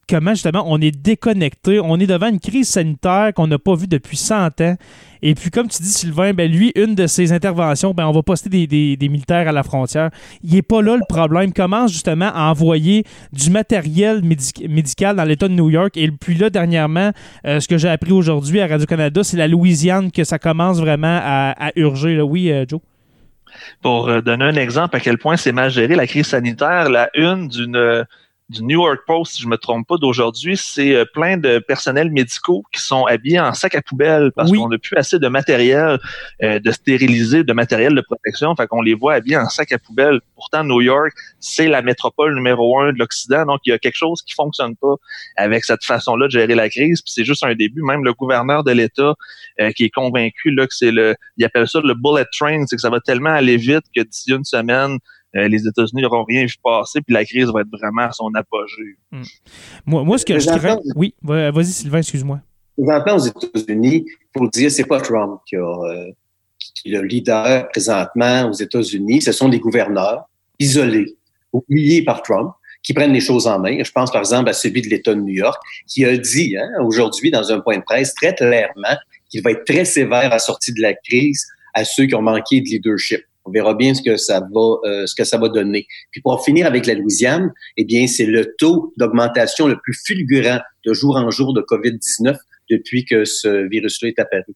comment 0.07 0.31
justement 0.31 0.63
on 0.67 0.79
est 0.81 0.91
déconnecté, 0.91 1.79
on 1.79 1.99
est 1.99 2.07
devant 2.07 2.27
une 2.27 2.39
crise 2.39 2.69
sanitaire 2.69 3.31
qu'on 3.33 3.47
n'a 3.47 3.57
pas 3.57 3.75
vue 3.75 3.87
depuis 3.87 4.17
100 4.17 4.61
ans. 4.61 4.75
Et 5.21 5.35
puis, 5.35 5.49
comme 5.49 5.67
tu 5.67 5.81
dis, 5.81 5.89
Sylvain, 5.89 6.33
ben 6.33 6.49
lui, 6.49 6.71
une 6.75 6.95
de 6.95 7.05
ses 7.05 7.33
interventions, 7.33 7.93
ben 7.93 8.07
on 8.07 8.11
va 8.11 8.23
poster 8.23 8.49
des, 8.49 9.09
militaires 9.09 9.47
à 9.49 9.51
la 9.51 9.63
frontière. 9.63 10.11
Il 10.43 10.53
n'est 10.53 10.61
pas 10.61 10.81
là 10.81 10.95
le 10.95 11.03
problème. 11.07 11.51
Commence 11.51 11.91
justement 11.91 12.31
à 12.33 12.49
envoyer 12.49 13.03
du 13.33 13.49
matériel 13.49 14.21
médical 14.23 15.15
dans 15.17 15.25
l'État 15.25 15.47
de 15.49 15.53
New 15.53 15.69
York. 15.69 15.97
Et 15.97 16.09
puis 16.09 16.35
là, 16.35 16.49
dernièrement, 16.49 17.11
euh, 17.45 17.59
ce 17.59 17.67
que 17.67 17.77
j'ai 17.77 17.89
appris 17.89 18.13
aujourd'hui 18.13 18.61
à 18.61 18.67
Radio-Canada, 18.67 19.23
c'est 19.23 19.37
la 19.37 19.47
Louisiane 19.47 20.11
que 20.11 20.23
ça 20.23 20.39
commence 20.39 20.79
vraiment 20.79 21.19
à, 21.21 21.71
urger. 21.75 22.21
Oui, 22.21 22.49
euh, 22.51 22.65
Joe? 22.67 22.79
Pour 23.81 24.07
euh, 24.07 24.21
donner 24.21 24.45
un 24.45 24.55
exemple 24.55 24.95
à 24.95 24.99
quel 24.99 25.17
point 25.17 25.35
c'est 25.35 25.51
mal 25.51 25.69
géré 25.69 25.95
la 25.95 26.07
crise 26.07 26.27
sanitaire, 26.27 26.89
la 26.89 27.09
une 27.15 27.49
d'une 27.49 28.05
du 28.49 28.63
New 28.63 28.81
York 28.81 29.01
Post, 29.05 29.35
si 29.35 29.43
je 29.43 29.47
me 29.47 29.57
trompe 29.57 29.87
pas, 29.87 29.97
d'aujourd'hui, 29.97 30.57
c'est 30.57 30.95
euh, 30.95 31.05
plein 31.05 31.37
de 31.37 31.59
personnels 31.59 32.11
médicaux 32.11 32.63
qui 32.71 32.81
sont 32.81 33.05
habillés 33.05 33.39
en 33.39 33.53
sac 33.53 33.75
à 33.75 33.81
poubelle 33.81 34.31
parce 34.35 34.51
qu'on 34.51 34.67
n'a 34.67 34.79
plus 34.79 34.97
assez 34.97 35.19
de 35.19 35.27
matériel 35.27 35.99
euh, 36.41 36.59
de 36.59 36.71
stériliser, 36.71 37.43
de 37.43 37.53
matériel 37.53 37.93
de 37.93 38.01
protection. 38.01 38.55
Fait 38.55 38.65
qu'on 38.65 38.81
les 38.81 38.95
voit 38.95 39.13
habillés 39.13 39.37
en 39.37 39.49
sac 39.49 39.71
à 39.71 39.77
poubelle. 39.77 40.19
Pourtant, 40.35 40.63
New 40.63 40.81
York, 40.81 41.11
c'est 41.39 41.67
la 41.67 41.83
métropole 41.83 42.33
numéro 42.33 42.79
un 42.79 42.91
de 42.91 42.97
l'Occident. 42.97 43.45
Donc, 43.45 43.59
il 43.65 43.69
y 43.69 43.73
a 43.73 43.77
quelque 43.77 43.97
chose 43.97 44.23
qui 44.23 44.33
fonctionne 44.33 44.75
pas 44.75 44.95
avec 45.37 45.63
cette 45.63 45.83
façon-là 45.83 46.25
de 46.25 46.31
gérer 46.31 46.55
la 46.55 46.69
crise. 46.69 47.03
Puis 47.03 47.13
c'est 47.13 47.25
juste 47.25 47.43
un 47.43 47.53
début. 47.53 47.83
Même 47.83 48.03
le 48.03 48.13
gouverneur 48.13 48.63
de 48.63 48.71
l'État 48.71 49.13
euh, 49.61 49.71
qui 49.71 49.85
est 49.85 49.89
convaincu 49.89 50.49
là, 50.51 50.65
que 50.65 50.73
c'est 50.73 50.91
le, 50.91 51.15
il 51.37 51.45
appelle 51.45 51.67
ça 51.67 51.81
le 51.83 51.93
bullet 51.93 52.25
train, 52.31 52.65
c'est 52.65 52.77
que 52.77 52.81
ça 52.81 52.89
va 52.89 52.99
tellement 52.99 53.29
aller 53.29 53.57
vite 53.57 53.83
que 53.95 54.01
d'ici 54.01 54.31
une 54.31 54.43
semaine, 54.43 54.97
euh, 55.35 55.47
les 55.47 55.67
États-Unis 55.67 56.01
n'auront 56.01 56.23
rien 56.23 56.45
vu 56.45 56.55
passer, 56.63 57.01
puis 57.01 57.13
la 57.13 57.23
crise 57.23 57.47
va 57.47 57.61
être 57.61 57.69
vraiment 57.71 58.03
à 58.03 58.11
son 58.11 58.29
apogée. 58.35 58.97
Hmm. 59.11 59.23
Moi, 59.85 60.03
moi, 60.03 60.17
ce 60.17 60.25
que 60.25 60.39
je 60.39 60.47
crains... 60.47 60.79
Oui, 60.95 61.13
vas-y, 61.21 61.65
Sylvain, 61.65 61.99
excuse-moi. 61.99 62.41
Présentement, 62.77 63.15
aux 63.15 63.47
États-Unis, 63.47 64.05
pour 64.33 64.49
dire, 64.49 64.71
c'est 64.71 64.85
pas 64.85 65.01
Trump 65.01 65.41
qui, 65.45 65.55
a, 65.55 65.59
euh, 65.59 66.11
qui 66.75 66.89
est 66.89 66.97
le 66.97 67.05
leader 67.05 67.67
présentement 67.69 68.49
aux 68.49 68.53
États-Unis, 68.53 69.21
ce 69.21 69.31
sont 69.31 69.49
des 69.49 69.59
gouverneurs 69.59 70.23
isolés, 70.59 71.15
oubliés 71.51 72.03
par 72.03 72.21
Trump, 72.23 72.51
qui 72.81 72.93
prennent 72.93 73.13
les 73.13 73.21
choses 73.21 73.47
en 73.47 73.59
main. 73.59 73.83
Je 73.83 73.91
pense 73.91 74.11
par 74.11 74.21
exemple 74.21 74.49
à 74.49 74.53
celui 74.53 74.81
de 74.81 74.87
l'État 74.87 75.13
de 75.13 75.19
New 75.19 75.33
York, 75.33 75.61
qui 75.87 76.05
a 76.05 76.17
dit 76.17 76.55
hein, 76.57 76.69
aujourd'hui 76.81 77.31
dans 77.31 77.51
un 77.51 77.59
point 77.59 77.77
de 77.77 77.83
presse 77.83 78.13
très 78.13 78.33
clairement 78.33 78.95
qu'il 79.29 79.41
va 79.43 79.51
être 79.51 79.65
très 79.65 79.85
sévère 79.85 80.25
à 80.25 80.29
la 80.29 80.39
sortie 80.39 80.73
de 80.73 80.81
la 80.81 80.93
crise 80.93 81.45
à 81.73 81.83
ceux 81.83 82.05
qui 82.05 82.15
ont 82.15 82.21
manqué 82.21 82.61
de 82.61 82.65
leadership. 82.65 83.21
On 83.49 83.51
verra 83.51 83.73
bien 83.73 83.95
ce 83.95 84.03
que 84.03 84.15
ça 84.15 84.39
va, 84.39 84.75
euh, 84.85 85.07
ce 85.07 85.15
que 85.15 85.23
ça 85.23 85.39
va 85.39 85.49
donner. 85.49 85.87
Puis 86.11 86.21
pour 86.21 86.43
finir 86.43 86.67
avec 86.67 86.85
la 86.85 86.93
Louisiane, 86.93 87.51
eh 87.77 87.83
bien, 87.83 88.05
c'est 88.05 88.27
le 88.27 88.53
taux 88.59 88.93
d'augmentation 88.97 89.67
le 89.67 89.77
plus 89.81 89.99
fulgurant 90.05 90.59
de 90.85 90.93
jour 90.93 91.17
en 91.17 91.31
jour 91.31 91.53
de 91.53 91.61
COVID-19 91.61 92.35
depuis 92.69 93.05
que 93.05 93.25
ce 93.25 93.67
virus-là 93.67 94.09
est 94.09 94.19
apparu. 94.19 94.53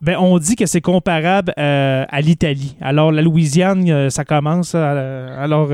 Ben, 0.00 0.16
on 0.18 0.38
dit 0.38 0.54
que 0.54 0.66
c'est 0.66 0.82
comparable 0.82 1.52
euh, 1.58 2.04
à 2.08 2.20
l'Italie. 2.20 2.76
Alors, 2.80 3.10
la 3.10 3.22
Louisiane, 3.22 3.90
euh, 3.90 4.10
ça 4.10 4.24
commence. 4.24 4.76
alors, 4.76 5.72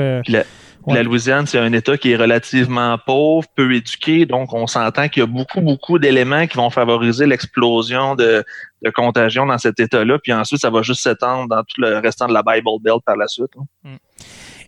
la 0.87 1.03
Louisiane, 1.03 1.47
c'est 1.47 1.59
un 1.59 1.73
État 1.73 1.99
qui 1.99 2.13
est 2.13 2.17
relativement 2.17 2.97
pauvre, 3.05 3.47
peu 3.55 3.75
éduqué, 3.75 4.25
donc 4.25 4.55
on 4.55 4.67
s'entend 4.67 5.09
qu'il 5.09 5.21
y 5.21 5.25
a 5.25 5.27
beaucoup, 5.27 5.61
beaucoup 5.61 5.99
d'éléments 5.99 6.47
qui 6.47 6.57
vont 6.57 6.71
favoriser 6.71 7.27
l'explosion 7.27 8.15
de, 8.15 8.45
de 8.83 8.91
contagion 8.91 9.47
dans 9.47 9.59
cet 9.59 9.79
État-là, 9.81 10.19
puis 10.19 10.33
ensuite, 10.33 10.61
ça 10.61 10.71
va 10.71 10.83
juste 10.83 11.03
s'étendre 11.03 11.49
dans 11.49 11.63
tout 11.63 11.81
le 11.81 11.99
restant 11.99 12.27
de 12.27 12.33
la 12.33 12.43
Bible 12.43 12.69
Belt 12.83 13.01
par 13.05 13.17
la 13.17 13.27
suite. 13.27 13.51
Hein. 13.59 13.65
Mm. 13.85 13.97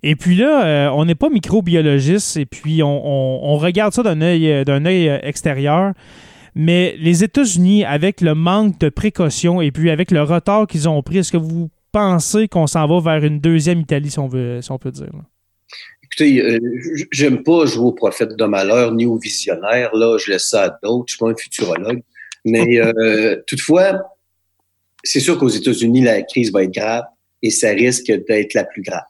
Et 0.04 0.16
puis 0.16 0.34
là, 0.34 0.64
euh, 0.64 0.90
on 0.90 1.04
n'est 1.04 1.14
pas 1.14 1.30
microbiologiste 1.30 2.36
et 2.36 2.46
puis 2.46 2.82
on, 2.82 3.56
regarde 3.56 3.92
ça 3.92 4.02
d'un 4.02 4.20
œil, 4.20 4.50
euh, 4.50 4.64
d'un 4.64 4.84
œil 4.84 5.08
euh, 5.08 5.18
extérieur. 5.22 5.92
Mais 6.54 6.96
les 6.98 7.24
États-Unis, 7.24 7.84
avec 7.84 8.20
le 8.20 8.34
manque 8.34 8.78
de 8.78 8.88
précautions 8.88 9.62
et 9.62 9.70
puis 9.70 9.90
avec 9.90 10.10
le 10.10 10.22
retard 10.22 10.66
qu'ils 10.66 10.88
ont 10.88 11.02
pris, 11.02 11.18
est-ce 11.18 11.32
que 11.32 11.36
vous 11.36 11.70
pensez 11.92 12.48
qu'on 12.48 12.66
s'en 12.66 12.86
va 12.86 13.00
vers 13.00 13.24
une 13.24 13.38
deuxième 13.38 13.80
Italie, 13.80 14.10
si 14.10 14.18
on, 14.18 14.26
veut, 14.26 14.60
si 14.60 14.70
on 14.72 14.78
peut 14.78 14.90
dire? 14.90 15.12
Écoutez, 16.02 16.60
j'aime 17.10 17.42
pas 17.42 17.64
jouer 17.64 17.86
au 17.86 17.92
prophète 17.92 18.36
de 18.36 18.44
malheur 18.44 18.92
ni 18.92 19.06
au 19.06 19.16
visionnaire. 19.16 19.94
Là, 19.94 20.18
je 20.18 20.32
laisse 20.32 20.50
ça 20.50 20.64
à 20.64 20.78
d'autres. 20.82 21.04
Je 21.08 21.14
suis 21.14 21.18
pas 21.18 21.30
un 21.30 21.36
futurologue. 21.36 22.02
Mais 22.44 22.78
euh, 22.78 23.36
toutefois, 23.46 24.00
c'est 25.04 25.20
sûr 25.20 25.38
qu'aux 25.38 25.48
États-Unis, 25.48 26.02
la 26.02 26.22
crise 26.22 26.52
va 26.52 26.64
être 26.64 26.74
grave 26.74 27.04
et 27.42 27.50
ça 27.50 27.70
risque 27.70 28.12
d'être 28.28 28.54
la 28.54 28.64
plus 28.64 28.82
grave 28.82 29.02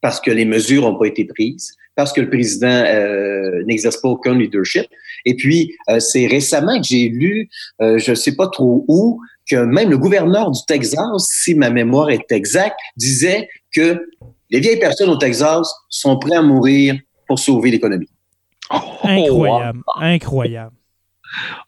parce 0.00 0.20
que 0.20 0.30
les 0.30 0.44
mesures 0.44 0.82
n'ont 0.82 0.98
pas 0.98 1.06
été 1.06 1.24
prises, 1.24 1.72
parce 1.94 2.12
que 2.12 2.20
le 2.20 2.28
président 2.28 2.66
euh, 2.66 3.62
n'exerce 3.64 3.96
pas 3.96 4.08
aucun 4.08 4.36
leadership. 4.36 4.84
Et 5.24 5.34
puis, 5.34 5.74
euh, 5.88 5.98
c'est 5.98 6.26
récemment 6.26 6.78
que 6.78 6.86
j'ai 6.86 7.08
lu, 7.08 7.48
je 7.80 8.10
ne 8.10 8.14
sais 8.14 8.36
pas 8.36 8.48
trop 8.48 8.84
où, 8.86 9.18
que 9.50 9.56
même 9.56 9.88
le 9.88 9.96
gouverneur 9.96 10.50
du 10.50 10.60
Texas, 10.66 11.26
si 11.30 11.54
ma 11.54 11.70
mémoire 11.70 12.10
est 12.10 12.30
exacte, 12.32 12.76
disait 12.98 13.48
que 13.74 14.06
les 14.50 14.60
vieilles 14.60 14.78
personnes 14.78 15.08
au 15.08 15.16
Texas 15.16 15.72
sont 15.88 16.18
prêtes 16.18 16.34
à 16.34 16.42
mourir 16.42 16.96
pour 17.26 17.38
sauver 17.38 17.70
l'économie. 17.70 18.08
incroyable, 19.02 19.80
incroyable. 19.96 20.76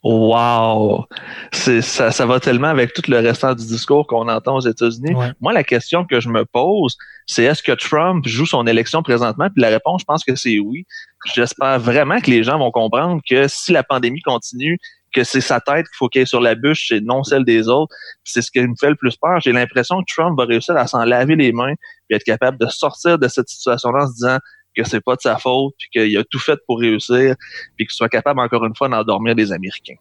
Wow! 0.02 1.06
Ça, 1.52 2.11
ça 2.11 2.26
va 2.26 2.40
tellement 2.40 2.68
avec 2.68 2.92
tout 2.92 3.02
le 3.08 3.18
restant 3.18 3.54
du 3.54 3.66
discours 3.66 4.06
qu'on 4.06 4.28
entend 4.28 4.56
aux 4.56 4.61
États-Unis. 4.61 5.14
Moi, 5.40 5.52
la 5.52 5.64
question 5.64 6.04
que 6.04 6.20
je 6.20 6.28
me 6.28 6.44
pose, 6.44 6.96
c'est 7.26 7.44
est-ce 7.44 7.62
que 7.62 7.73
Trump 7.73 8.26
joue 8.26 8.46
son 8.46 8.66
élection 8.66 9.02
présentement? 9.02 9.49
Puis 9.50 9.62
la 9.62 9.68
réponse, 9.68 10.02
je 10.02 10.04
pense 10.04 10.25
que 10.25 10.37
c'est 10.37 10.58
oui. 10.58 10.87
J'espère 11.35 11.80
vraiment 11.80 12.20
que 12.20 12.30
les 12.30 12.44
gens 12.44 12.58
vont 12.58 12.70
comprendre 12.70 13.20
que 13.28 13.49
si 13.49 13.73
la 13.73 13.82
pandémie 13.82 14.23
continue, 14.23 14.78
que 15.16 15.25
c'est 15.25 15.40
sa 15.40 15.61
tête 15.61 15.87
qu'il 15.87 15.96
faut 15.96 16.11
ait 16.14 16.26
sur 16.26 16.40
la 16.40 16.54
bûche, 16.54 16.88
c'est 16.88 17.00
non 17.00 17.25
celle 17.25 17.44
des 17.44 17.68
autres. 17.68 17.94
C'est 18.23 18.42
ce 18.42 18.50
qui 18.50 18.61
me 18.61 18.75
fait 18.78 18.90
le 18.90 18.96
plus 18.96 19.16
peur. 19.16 19.40
J'ai 19.40 19.52
l'impression 19.52 20.00
que 20.00 20.14
Trump 20.14 20.38
va 20.38 20.44
réussir 20.44 20.76
à 20.76 20.87
s'en 20.87 21.04
laver 21.04 21.37
les 21.37 21.52
mains 21.52 21.73
et 22.11 22.14
être 22.16 22.25
capable 22.25 22.58
de 22.58 22.66
sortir 22.66 23.18
de 23.18 23.26
cette 23.26 23.49
situation-là 23.49 24.04
en 24.04 24.06
se 24.06 24.12
disant 24.12 24.38
que 24.76 24.85
c'est 24.85 25.00
pas 25.00 25.16
de 25.16 25.21
sa 25.21 25.37
faute, 25.38 25.75
puis 25.78 25.88
qu'il 25.92 26.18
a 26.18 26.25
tout 26.25 26.38
fait 26.38 26.59
pour 26.66 26.78
réussir, 26.80 27.35
puis 27.76 27.87
qu'il 27.87 27.95
soit 27.95 28.09
capable 28.09 28.40
encore 28.40 28.64
une 28.64 28.76
fois 28.76 28.88
d'endormir 28.88 29.35
des 29.35 29.52
Américains. 29.52 29.97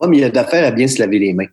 Oui, 0.00 0.08
mais 0.08 0.18
il 0.18 0.24
a 0.24 0.30
d'affaires 0.30 0.66
à 0.66 0.70
bien 0.70 0.86
se 0.86 0.98
laver 0.98 1.18
les 1.18 1.32
mains. 1.32 1.46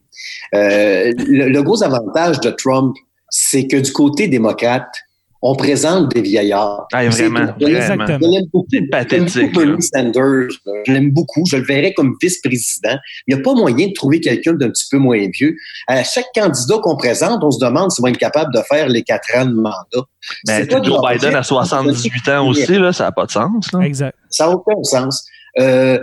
Euh, 0.54 1.14
le, 1.18 1.62
gros 1.62 1.84
avantage 1.84 2.40
de 2.42 2.50
Trump, 2.50 2.96
c'est 3.30 3.68
que 3.68 3.78
du 3.78 3.92
côté 3.92 4.28
démocrate, 4.28 4.94
on 5.42 5.56
présente 5.56 6.14
des 6.14 6.22
vieillards. 6.22 6.88
Ah, 6.92 7.08
vraiment, 7.08 7.48
vraiment. 7.60 8.06
Je 8.08 8.28
l'aime 8.28 8.46
beaucoup. 8.52 8.68
C'est 8.72 8.90
pathétique. 8.90 9.56
Bernie 9.56 9.82
Sanders, 9.82 10.50
je 10.86 10.92
l'aime 10.92 11.12
beaucoup. 11.12 11.44
Je 11.50 11.58
le 11.58 11.64
verrais 11.64 11.94
comme 11.94 12.16
vice-président. 12.22 12.98
Il 13.28 13.36
n'y 13.36 13.42
a 13.42 13.44
pas 13.44 13.54
moyen 13.54 13.88
de 13.88 13.94
trouver 13.94 14.20
quelqu'un 14.20 14.54
d'un 14.54 14.70
petit 14.70 14.88
peu 14.92 14.98
moins 14.98 15.26
vieux. 15.34 15.56
À 15.88 16.04
chaque 16.04 16.28
candidat 16.36 16.80
qu'on 16.84 16.98
présente, 16.98 17.44
on 17.44 17.52
se 17.52 17.60
demande 17.60 17.92
s'il 17.92 18.04
va 18.04 18.10
être 18.10 18.18
capable 18.18 18.54
de 18.54 18.62
faire 18.70 18.90
les 18.90 19.04
quatre 19.04 19.30
ans 19.36 19.46
de 19.46 19.54
mandat. 19.54 20.08
Mais 20.48 20.68
Joe 20.70 21.00
Biden 21.10 21.36
à 21.36 21.44
78 21.44 22.30
ans 22.30 22.48
aussi, 22.48 22.78
là, 22.78 22.92
ça 22.92 23.06
n'a 23.06 23.12
pas 23.12 23.26
de 23.26 23.32
sens. 23.32 23.68
Exact. 23.82 24.18
Ça 24.30 24.46
n'a 24.46 24.52
aucun 24.52 24.84
sens. 24.84 25.26
Euh, 25.60 26.00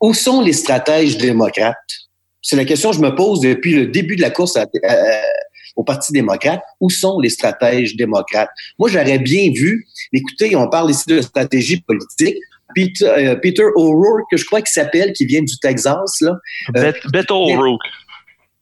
où 0.00 0.14
sont 0.14 0.40
les 0.40 0.52
stratèges 0.52 1.18
démocrates? 1.18 1.76
C'est 2.40 2.56
la 2.56 2.64
question 2.64 2.90
que 2.90 2.96
je 2.96 3.02
me 3.02 3.14
pose 3.14 3.40
depuis 3.40 3.74
le 3.74 3.88
début 3.88 4.16
de 4.16 4.22
la 4.22 4.30
course 4.30 4.56
à, 4.56 4.66
au 5.76 5.84
Parti 5.84 6.12
démocrate. 6.12 6.60
Où 6.80 6.90
sont 6.90 7.18
les 7.20 7.30
stratèges 7.30 7.96
démocrates? 7.96 8.50
Moi, 8.78 8.88
j'aurais 8.88 9.18
bien 9.18 9.50
vu, 9.54 9.86
écoutez, 10.12 10.54
on 10.56 10.68
parle 10.68 10.90
ici 10.90 11.04
de 11.08 11.20
stratégie 11.20 11.80
politique. 11.80 12.36
Peter, 12.74 13.06
euh, 13.06 13.36
Peter 13.36 13.64
O'Rourke, 13.76 14.24
que 14.30 14.36
je 14.36 14.44
crois 14.44 14.60
qu'il 14.60 14.72
s'appelle, 14.72 15.12
qui 15.12 15.26
vient 15.26 15.42
du 15.42 15.58
Texas. 15.58 16.20
Là. 16.20 16.36
Euh, 16.76 16.92
Beto 17.12 17.34
O'Rourke. 17.34 17.80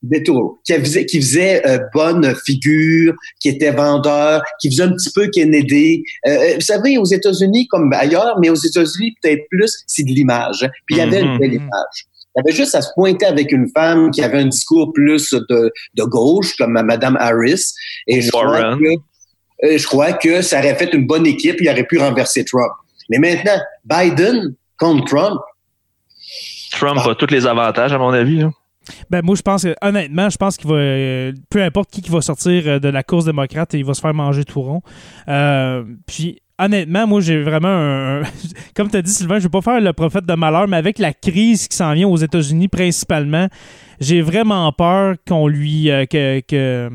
Beto, 0.03 0.61
qui 0.65 0.75
faisait, 0.75 1.07
qui 1.07 1.21
faisait 1.21 1.67
euh, 1.67 1.79
bonne 1.93 2.35
figure, 2.45 3.15
qui 3.41 3.49
était 3.49 3.73
vendeur, 3.73 4.43
qui 4.61 4.71
faisait 4.71 4.85
un 4.85 4.93
petit 4.93 5.11
peu 5.13 5.29
Kennedy. 5.29 6.05
vous 6.25 6.61
savez, 6.61 6.99
aux 6.99 7.07
États-Unis 7.07 7.67
comme 7.69 7.93
ailleurs, 7.93 8.39
mais 8.41 8.51
aux 8.51 8.55
États-Unis 8.55 9.15
peut-être 9.21 9.43
plus, 9.51 9.73
c'est 9.87 10.05
de 10.05 10.11
l'image. 10.11 10.69
Puis 10.87 10.97
il 10.97 10.99
y 10.99 11.01
avait 11.01 11.23
une 11.23 11.37
mm-hmm. 11.37 11.41
belle 11.41 11.55
image. 11.55 12.07
Il 12.37 12.41
avait 12.41 12.55
juste 12.55 12.75
à 12.75 12.83
se 12.83 12.91
pointer 12.95 13.25
avec 13.25 13.51
une 13.51 13.69
femme 13.69 14.11
qui 14.11 14.23
avait 14.23 14.39
un 14.39 14.47
discours 14.47 14.93
plus 14.93 15.33
de, 15.33 15.73
de 15.95 16.05
gauche, 16.05 16.55
comme 16.57 16.73
Mme 16.73 17.17
Harris. 17.19 17.73
Et 18.07 18.21
je 18.21 18.31
crois, 18.31 18.77
que, 18.77 18.85
euh, 19.65 19.79
je 19.79 19.87
crois 19.87 20.13
que 20.13 20.43
ça 20.43 20.59
aurait 20.59 20.75
fait 20.75 20.93
une 20.93 21.07
bonne 21.07 21.27
équipe. 21.27 21.57
Il 21.61 21.69
aurait 21.71 21.87
pu 21.87 21.99
renverser 21.99 22.45
Trump. 22.45 22.73
Mais 23.09 23.19
maintenant, 23.19 23.59
Biden 23.85 24.55
contre 24.79 25.07
Trump. 25.07 25.41
Trump 26.73 27.01
a 27.07 27.15
tous 27.15 27.33
les 27.33 27.47
avantages, 27.47 27.93
à 27.93 27.99
mon 27.99 28.11
avis. 28.11 28.43
Hein. 28.43 28.53
Ben, 29.09 29.23
moi, 29.25 29.35
je 29.35 29.43
pense 29.43 29.63
que, 29.63 29.75
honnêtement, 29.81 30.29
je 30.29 30.37
pense 30.37 30.59
qu'il 30.59 30.69
va. 30.69 30.77
Euh, 30.77 31.33
peu 31.49 31.63
importe 31.63 31.91
qui, 31.91 32.03
qui 32.03 32.11
va 32.11 32.21
sortir 32.21 32.65
euh, 32.67 32.79
de 32.79 32.89
la 32.89 33.03
course 33.03 33.25
démocrate, 33.25 33.73
il 33.73 33.85
va 33.85 33.95
se 33.95 34.01
faire 34.03 34.13
manger 34.13 34.45
tout 34.45 34.61
rond. 34.61 34.83
puis, 36.07 36.43
honnêtement, 36.59 37.07
moi, 37.07 37.21
j'ai 37.21 37.43
vraiment 37.43 37.69
un. 37.69 38.23
comme 38.75 38.91
tu 38.91 38.97
as 38.97 39.03
dit, 39.03 39.11
Sylvain, 39.13 39.35
je 39.39 39.45
ne 39.45 39.49
vais 39.49 39.61
pas 39.61 39.63
faire 39.63 39.81
le 39.81 39.93
prophète 39.93 40.27
de 40.27 40.35
malheur, 40.35 40.69
mais 40.69 40.77
avec 40.77 40.99
la 40.99 41.13
crise 41.13 41.69
qui 41.69 41.77
s'en 41.77 41.93
vient 41.95 42.09
aux 42.09 42.17
États-Unis 42.17 42.69
principalement, 42.69 43.49
j'ai 43.99 44.21
vraiment 44.21 44.71
peur 44.73 45.15
qu'on 45.27 45.47
lui 45.49 45.91
euh, 45.91 46.05
que, 46.05 46.41
que, 46.41 46.91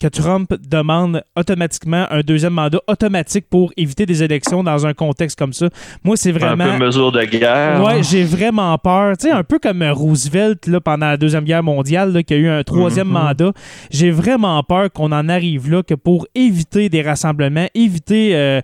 que 0.00 0.06
Trump 0.08 0.54
demande 0.66 1.22
automatiquement 1.36 2.06
un 2.10 2.20
deuxième 2.20 2.54
mandat 2.54 2.80
automatique 2.86 3.44
pour 3.50 3.72
éviter 3.76 4.06
des 4.06 4.22
élections 4.22 4.64
dans 4.64 4.86
un 4.86 4.94
contexte 4.94 5.38
comme 5.38 5.52
ça. 5.52 5.68
Moi, 6.02 6.16
c'est 6.16 6.32
vraiment. 6.32 6.64
Un 6.64 6.78
peu 6.78 6.84
mesure 6.86 7.12
de 7.12 7.22
guerre. 7.24 7.84
Ouais, 7.84 8.02
j'ai 8.02 8.24
vraiment 8.24 8.76
peur. 8.78 9.18
Tu 9.18 9.26
sais, 9.28 9.32
un 9.32 9.44
peu 9.44 9.58
comme 9.58 9.82
Roosevelt 9.82 10.66
là, 10.66 10.80
pendant 10.80 11.06
la 11.08 11.16
Deuxième 11.18 11.44
Guerre 11.44 11.62
mondiale, 11.62 12.12
là, 12.12 12.22
qui 12.22 12.32
a 12.32 12.38
eu 12.38 12.48
un 12.48 12.62
troisième 12.62 13.08
Mhm. 13.08 13.12
mandat. 13.12 13.52
J'ai 13.90 14.10
vraiment 14.10 14.62
peur 14.62 14.90
qu'on 14.90 15.12
en 15.12 15.28
arrive 15.28 15.70
là, 15.70 15.82
que 15.82 15.94
pour 15.94 16.26
éviter 16.34 16.88
des 16.88 17.02
rassemblements, 17.02 17.66
éviter 17.74 18.30
euh, 18.34 18.60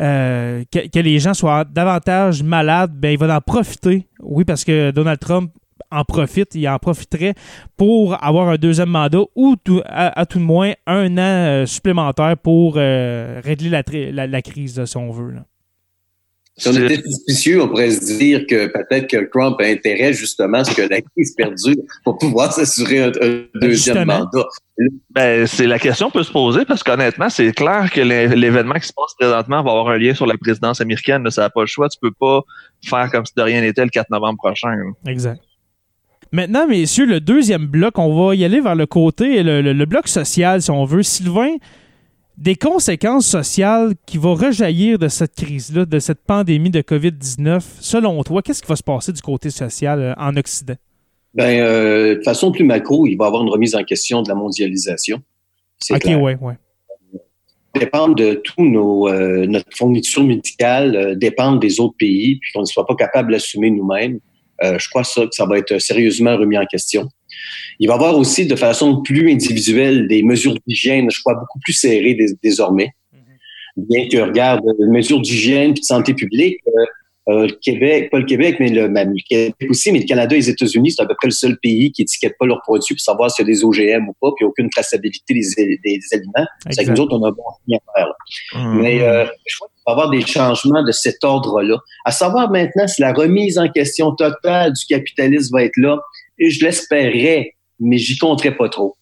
euh, 0.00 0.64
que, 0.72 0.88
que 0.88 0.98
les 0.98 1.18
gens 1.18 1.34
soient 1.34 1.64
davantage 1.64 2.42
malades, 2.42 2.92
ben, 2.94 3.10
il 3.12 3.18
va 3.18 3.36
en 3.36 3.40
profiter. 3.40 4.06
Oui, 4.20 4.44
parce 4.44 4.64
que 4.64 4.90
Donald 4.90 5.18
Trump 5.20 5.52
en 5.92 6.04
profite, 6.04 6.54
il 6.54 6.68
en 6.68 6.78
profiterait 6.78 7.34
pour 7.76 8.22
avoir 8.24 8.48
un 8.48 8.56
deuxième 8.56 8.90
mandat 8.90 9.20
ou 9.34 9.56
tout- 9.62 9.82
à, 9.84 10.18
à 10.20 10.24
tout 10.26 10.38
de 10.38 10.44
moins 10.44 10.72
un 10.86 11.18
an 11.18 11.20
euh, 11.20 11.66
supplémentaire 11.66 12.36
pour 12.36 12.74
euh, 12.76 13.40
régler 13.42 13.70
la, 13.70 14.26
la- 14.26 14.42
crise, 14.42 14.84
si 14.84 14.96
on 14.96 15.10
veut. 15.10 15.34
Si 16.60 16.68
on 16.68 16.72
était 16.74 17.02
suspicieux, 17.02 17.62
on 17.62 17.68
pourrait 17.68 17.90
se 17.90 18.18
dire 18.18 18.46
que 18.46 18.66
peut-être 18.66 19.08
que 19.08 19.28
Trump 19.32 19.56
a 19.60 19.64
intérêt 19.64 20.12
justement 20.12 20.58
à 20.58 20.64
ce 20.64 20.74
que 20.74 20.82
la 20.82 21.00
crise 21.00 21.34
perdure 21.34 21.76
pour 22.04 22.18
pouvoir 22.18 22.52
s'assurer 22.56 23.00
un, 23.04 23.08
un 23.08 23.42
deuxième 23.60 23.96
Justement. 23.96 24.18
mandat. 24.20 24.46
Ben, 25.10 25.46
c'est 25.46 25.66
la 25.66 25.78
question 25.78 26.10
peut 26.10 26.22
se 26.22 26.30
poser 26.32 26.64
parce 26.64 26.82
qu'honnêtement, 26.82 27.28
c'est 27.28 27.52
clair 27.52 27.90
que 27.92 28.00
l'é- 28.00 28.28
l'événement 28.34 28.74
qui 28.74 28.86
se 28.88 28.92
passe 28.92 29.14
présentement 29.18 29.62
va 29.62 29.70
avoir 29.70 29.88
un 29.88 29.98
lien 29.98 30.14
sur 30.14 30.26
la 30.26 30.36
présidence 30.38 30.80
américaine. 30.80 31.22
là. 31.24 31.30
Ça 31.30 31.42
n'a 31.42 31.50
pas 31.50 31.60
le 31.62 31.66
choix. 31.66 31.88
Tu 31.88 31.98
peux 32.00 32.12
pas 32.18 32.40
faire 32.84 33.10
comme 33.10 33.24
si 33.26 33.32
de 33.36 33.42
rien 33.42 33.60
n'était 33.60 33.82
le 33.84 33.90
4 33.90 34.10
novembre 34.10 34.38
prochain. 34.38 34.70
là. 34.70 35.10
Exact. 35.10 35.40
Maintenant, 36.32 36.66
messieurs, 36.68 37.06
le 37.06 37.20
deuxième 37.20 37.66
bloc, 37.66 37.98
on 37.98 38.14
va 38.28 38.34
y 38.36 38.44
aller 38.44 38.60
vers 38.60 38.76
le 38.76 38.86
côté, 38.86 39.42
le, 39.42 39.60
le- 39.62 39.72
le 39.72 39.84
bloc 39.86 40.06
social, 40.08 40.62
si 40.62 40.70
on 40.70 40.84
veut. 40.84 41.02
Sylvain, 41.02 41.56
des 42.40 42.56
conséquences 42.56 43.26
sociales 43.26 43.92
qui 44.06 44.16
vont 44.18 44.34
rejaillir 44.34 44.98
de 44.98 45.08
cette 45.08 45.36
crise-là, 45.36 45.84
de 45.84 45.98
cette 45.98 46.20
pandémie 46.20 46.70
de 46.70 46.80
COVID-19, 46.80 47.62
selon 47.80 48.22
toi, 48.24 48.42
qu'est-ce 48.42 48.62
qui 48.62 48.68
va 48.68 48.76
se 48.76 48.82
passer 48.82 49.12
du 49.12 49.20
côté 49.20 49.50
social 49.50 50.00
euh, 50.00 50.14
en 50.16 50.34
Occident? 50.36 50.76
Ben, 51.34 51.60
euh, 51.60 52.16
de 52.16 52.22
façon 52.22 52.50
plus 52.50 52.64
macro, 52.64 53.06
il 53.06 53.16
va 53.16 53.26
y 53.26 53.28
avoir 53.28 53.42
une 53.42 53.50
remise 53.50 53.74
en 53.76 53.84
question 53.84 54.22
de 54.22 54.28
la 54.28 54.34
mondialisation. 54.34 55.22
Ok, 55.90 56.04
ouais, 56.06 56.36
ouais. 56.40 56.54
dépendre 57.74 58.14
de 58.16 58.34
tout 58.34 58.64
nos, 58.64 59.08
euh, 59.08 59.46
notre 59.46 59.68
fourniture 59.76 60.24
médicale, 60.24 60.96
euh, 60.96 61.14
dépendre 61.14 61.60
des 61.60 61.78
autres 61.78 61.94
pays, 61.98 62.36
puis 62.36 62.50
qu'on 62.52 62.60
ne 62.60 62.66
soit 62.66 62.86
pas 62.86 62.96
capable 62.96 63.32
d'assumer 63.32 63.70
nous-mêmes. 63.70 64.18
Je 64.62 64.88
crois 64.90 65.04
ça 65.04 65.22
que 65.22 65.30
ça 65.32 65.46
va 65.46 65.56
être 65.56 65.78
sérieusement 65.78 66.36
remis 66.36 66.58
en 66.58 66.66
question. 66.66 67.08
Il 67.78 67.88
va 67.88 67.94
y 67.94 67.96
avoir 67.96 68.16
aussi 68.16 68.46
de 68.46 68.56
façon 68.56 69.00
plus 69.02 69.30
individuelle 69.30 70.06
des 70.08 70.22
mesures 70.22 70.54
d'hygiène, 70.66 71.10
je 71.10 71.20
crois, 71.20 71.34
beaucoup 71.34 71.58
plus 71.60 71.72
serrées 71.72 72.14
dés- 72.14 72.34
désormais. 72.42 72.90
Bien 73.76 74.08
que, 74.08 74.18
regarde, 74.18 74.62
les 74.78 74.88
mesures 74.88 75.20
d'hygiène 75.20 75.70
et 75.70 75.74
de 75.74 75.84
santé 75.84 76.12
publique, 76.14 76.58
euh, 76.66 76.84
euh, 77.28 77.46
le 77.46 77.52
Québec, 77.62 78.10
pas 78.10 78.18
le 78.18 78.24
Québec, 78.24 78.56
mais 78.58 78.68
le, 78.70 78.88
même 78.88 79.10
le 79.10 79.22
Québec 79.28 79.54
aussi, 79.68 79.92
mais 79.92 80.00
le 80.00 80.04
Canada 80.06 80.34
et 80.34 80.38
les 80.40 80.50
États-Unis, 80.50 80.90
c'est 80.92 81.02
à 81.02 81.06
peu 81.06 81.14
près 81.16 81.28
le 81.28 81.32
seul 81.32 81.56
pays 81.62 81.92
qui 81.92 82.02
étiquette 82.02 82.34
pas 82.38 82.46
leurs 82.46 82.60
produits 82.62 82.94
pour 82.94 83.00
savoir 83.00 83.30
s'il 83.30 83.46
y 83.46 83.48
a 83.50 83.52
des 83.52 83.62
OGM 83.64 84.08
ou 84.08 84.14
pas, 84.20 84.32
puis 84.36 84.44
aucune 84.44 84.68
traçabilité 84.70 85.34
des, 85.34 85.40
des, 85.56 85.78
des 85.84 86.00
aliments. 86.12 86.32
C'est 86.70 86.84
que 86.84 86.90
nous 86.90 87.00
autres, 87.02 87.16
on 87.16 87.24
a 87.24 87.30
bon 87.30 87.42
rien 87.68 87.78
à 87.94 87.98
faire. 88.00 88.06
là. 88.08 88.14
Mais 88.82 89.02
euh, 89.02 89.24
je 89.46 89.56
crois 89.56 89.68
qu'il 89.68 89.82
va 89.86 89.92
y 89.92 89.92
avoir 89.92 90.10
des 90.10 90.22
changements 90.26 90.82
de 90.82 90.92
cet 90.92 91.22
ordre-là. 91.22 91.78
À 92.04 92.10
savoir 92.10 92.50
maintenant 92.50 92.88
si 92.88 93.00
la 93.00 93.12
remise 93.12 93.58
en 93.58 93.68
question 93.68 94.12
totale 94.16 94.72
du 94.72 94.84
capitalisme 94.86 95.54
va 95.56 95.64
être 95.64 95.76
là, 95.76 95.98
je 96.48 96.64
l'espérais, 96.64 97.54
mais 97.78 97.98
j'y 97.98 98.16
compterais 98.16 98.56
pas 98.56 98.68
trop. 98.68 98.96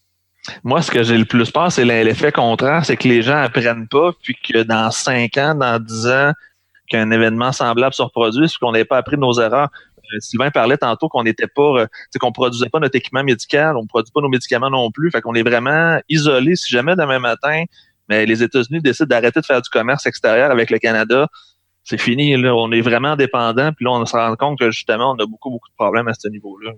Moi, 0.65 0.83
ce 0.83 0.91
que 0.91 1.03
j'ai 1.03 1.19
le 1.19 1.25
plus 1.25 1.51
peur, 1.51 1.71
c'est 1.71 1.85
l'effet 1.85 2.33
contraire, 2.33 2.85
c'est 2.85 2.97
que 2.97 3.07
les 3.07 3.23
gens 3.23 3.37
apprennent 3.37 3.89
pas, 3.89 4.13
puis 4.23 4.35
que 4.35 4.63
dans 4.63 4.91
5 4.91 5.37
ans, 5.37 5.55
dans 5.55 5.79
10 5.79 6.07
ans, 6.07 6.33
qu'un 6.89 7.11
événement 7.11 7.53
semblable 7.53 7.95
se 7.95 8.03
reproduise, 8.03 8.51
puis 8.51 8.59
qu'on 8.61 8.73
n'ait 8.73 8.85
pas 8.85 8.97
appris 8.97 9.19
nos 9.19 9.39
erreurs. 9.41 9.69
Euh, 9.99 10.21
Sylvain 10.21 10.51
parlait 10.51 10.79
tantôt 10.79 11.09
qu'on 11.09 11.23
n'était 11.23 11.47
pas, 11.47 11.83
euh, 11.83 11.87
qu'on 12.19 12.33
produisait 12.33 12.71
pas 12.71 12.81
notre 12.81 12.97
équipement 12.97 13.23
médical, 13.23 13.77
on 13.77 13.87
produit 13.87 14.11
pas 14.13 14.23
nos 14.23 14.29
médicaments 14.29 14.71
non 14.71 14.91
plus, 14.91 15.11
fait 15.11 15.21
qu'on 15.21 15.35
est 15.35 15.43
vraiment 15.43 16.01
isolé. 16.09 16.57
Si 16.57 16.71
jamais 16.71 16.97
demain 16.97 17.19
matin, 17.19 17.65
mais 18.09 18.25
les 18.25 18.43
États-Unis 18.43 18.81
décident 18.81 19.07
d'arrêter 19.07 19.41
de 19.41 19.47
faire 19.47 19.61
du 19.61 19.69
commerce 19.69 20.07
extérieur 20.07 20.51
avec 20.51 20.71
le 20.71 20.79
Canada, 20.79 21.29
c'est 21.85 21.99
fini. 21.99 22.37
On 22.47 22.73
est 22.73 22.81
vraiment 22.81 23.17
dépendant, 23.17 23.73
puis 23.73 23.85
là, 23.85 23.93
on 23.93 24.07
se 24.07 24.17
rend 24.17 24.35
compte 24.37 24.59
que 24.59 24.71
justement, 24.71 25.13
on 25.13 25.23
a 25.23 25.27
beaucoup, 25.27 25.51
beaucoup 25.51 25.69
de 25.69 25.77
problèmes 25.77 26.09
à 26.09 26.15
ce 26.15 26.29
niveau-là. 26.29 26.73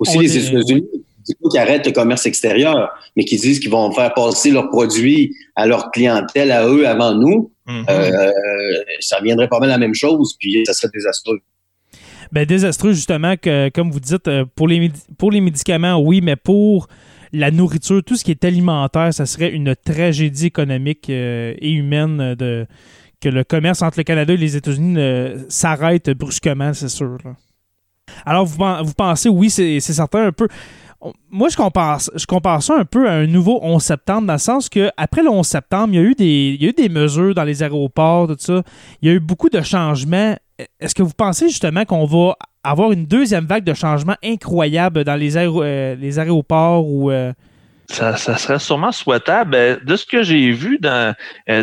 Aussi, 0.00 0.16
On 0.16 0.20
les 0.20 0.36
est- 0.36 0.48
États-Unis, 0.50 0.84
qu'ils 1.26 1.58
arrêtent 1.60 1.86
le 1.86 1.92
commerce 1.92 2.24
extérieur, 2.26 2.90
mais 3.16 3.24
qu'ils 3.24 3.40
disent 3.40 3.58
qu'ils 3.60 3.70
vont 3.70 3.90
faire 3.92 4.14
passer 4.14 4.50
leurs 4.50 4.68
produits 4.68 5.34
à 5.56 5.66
leur 5.66 5.90
clientèle, 5.90 6.52
à 6.52 6.66
eux, 6.68 6.86
avant 6.86 7.14
nous. 7.14 7.50
Mhm. 7.66 7.84
Euh, 7.90 8.30
ça 9.00 9.16
reviendrait 9.18 9.48
pas 9.48 9.58
mal 9.58 9.68
la 9.70 9.78
même 9.78 9.94
chose, 9.94 10.36
puis 10.38 10.62
ça 10.66 10.72
serait 10.72 10.90
désastreux. 10.94 11.40
Ben, 12.32 12.44
désastreux, 12.44 12.92
justement, 12.92 13.36
que, 13.36 13.68
comme 13.70 13.90
vous 13.90 14.00
dites, 14.00 14.28
euh, 14.28 14.44
pour 14.54 14.68
les, 14.68 14.90
pour 15.18 15.30
les 15.30 15.40
médicaments, 15.40 15.96
oui, 16.00 16.20
mais 16.22 16.36
pour 16.36 16.88
la 17.32 17.50
nourriture, 17.50 18.02
tout 18.04 18.16
ce 18.16 18.24
qui 18.24 18.30
est 18.30 18.44
alimentaire, 18.44 19.12
ça 19.12 19.26
serait 19.26 19.50
une 19.50 19.74
tragédie 19.76 20.46
économique 20.46 21.10
euh, 21.10 21.54
et 21.58 21.70
humaine 21.72 22.34
de, 22.36 22.66
que 23.20 23.28
le 23.28 23.42
commerce 23.44 23.82
entre 23.82 23.98
le 23.98 24.04
Canada 24.04 24.32
et 24.32 24.36
les 24.36 24.56
États-Unis 24.56 24.94
euh, 24.98 25.38
s'arrête 25.48 26.10
brusquement, 26.10 26.72
c'est 26.72 26.88
sûr. 26.88 27.18
là. 27.24 27.34
Alors, 28.24 28.44
vous, 28.46 28.56
vous 28.84 28.94
pensez, 28.94 29.28
oui, 29.28 29.50
c'est 29.50 29.80
certain, 29.80 30.26
un 30.26 30.32
peu. 30.32 30.48
Moi, 31.30 31.48
je 31.50 31.56
compare, 31.56 32.00
je 32.14 32.26
compare 32.26 32.62
ça 32.62 32.74
un 32.78 32.84
peu 32.84 33.08
à 33.08 33.12
un 33.12 33.26
nouveau 33.26 33.60
11 33.62 33.82
septembre, 33.82 34.26
dans 34.26 34.32
le 34.32 34.38
sens 34.38 34.68
que 34.68 34.90
après 34.96 35.22
le 35.22 35.28
11 35.28 35.46
septembre, 35.46 35.88
il 35.92 35.96
y 35.96 35.98
a 35.98 36.02
eu 36.02 36.14
des, 36.14 36.56
il 36.58 36.62
y 36.62 36.66
a 36.66 36.70
eu 36.70 36.72
des 36.72 36.88
mesures 36.88 37.34
dans 37.34 37.44
les 37.44 37.62
aéroports, 37.62 38.28
tout 38.28 38.36
ça. 38.38 38.62
Il 39.02 39.08
y 39.08 39.12
a 39.12 39.14
eu 39.14 39.20
beaucoup 39.20 39.48
de 39.50 39.60
changements. 39.60 40.34
Est-ce 40.80 40.94
que 40.94 41.02
vous 41.02 41.12
pensez 41.16 41.48
justement 41.48 41.84
qu'on 41.84 42.06
va 42.06 42.34
avoir 42.64 42.90
une 42.92 43.04
deuxième 43.06 43.44
vague 43.44 43.62
de 43.62 43.74
changements 43.74 44.16
incroyables 44.24 45.04
dans 45.04 45.14
les, 45.14 45.36
aéro- 45.36 45.62
euh, 45.62 45.94
les 45.96 46.18
aéroports 46.18 46.88
ou 46.88 47.10
euh, 47.10 47.32
Ça, 47.88 48.16
serait 48.16 48.58
sûrement 48.58 48.90
souhaitable. 48.90 49.54
Euh, 49.54 49.76
De 49.84 49.94
ce 49.96 50.06
que 50.06 50.22
j'ai 50.22 50.50
vu, 50.50 50.80
euh, 50.84 51.12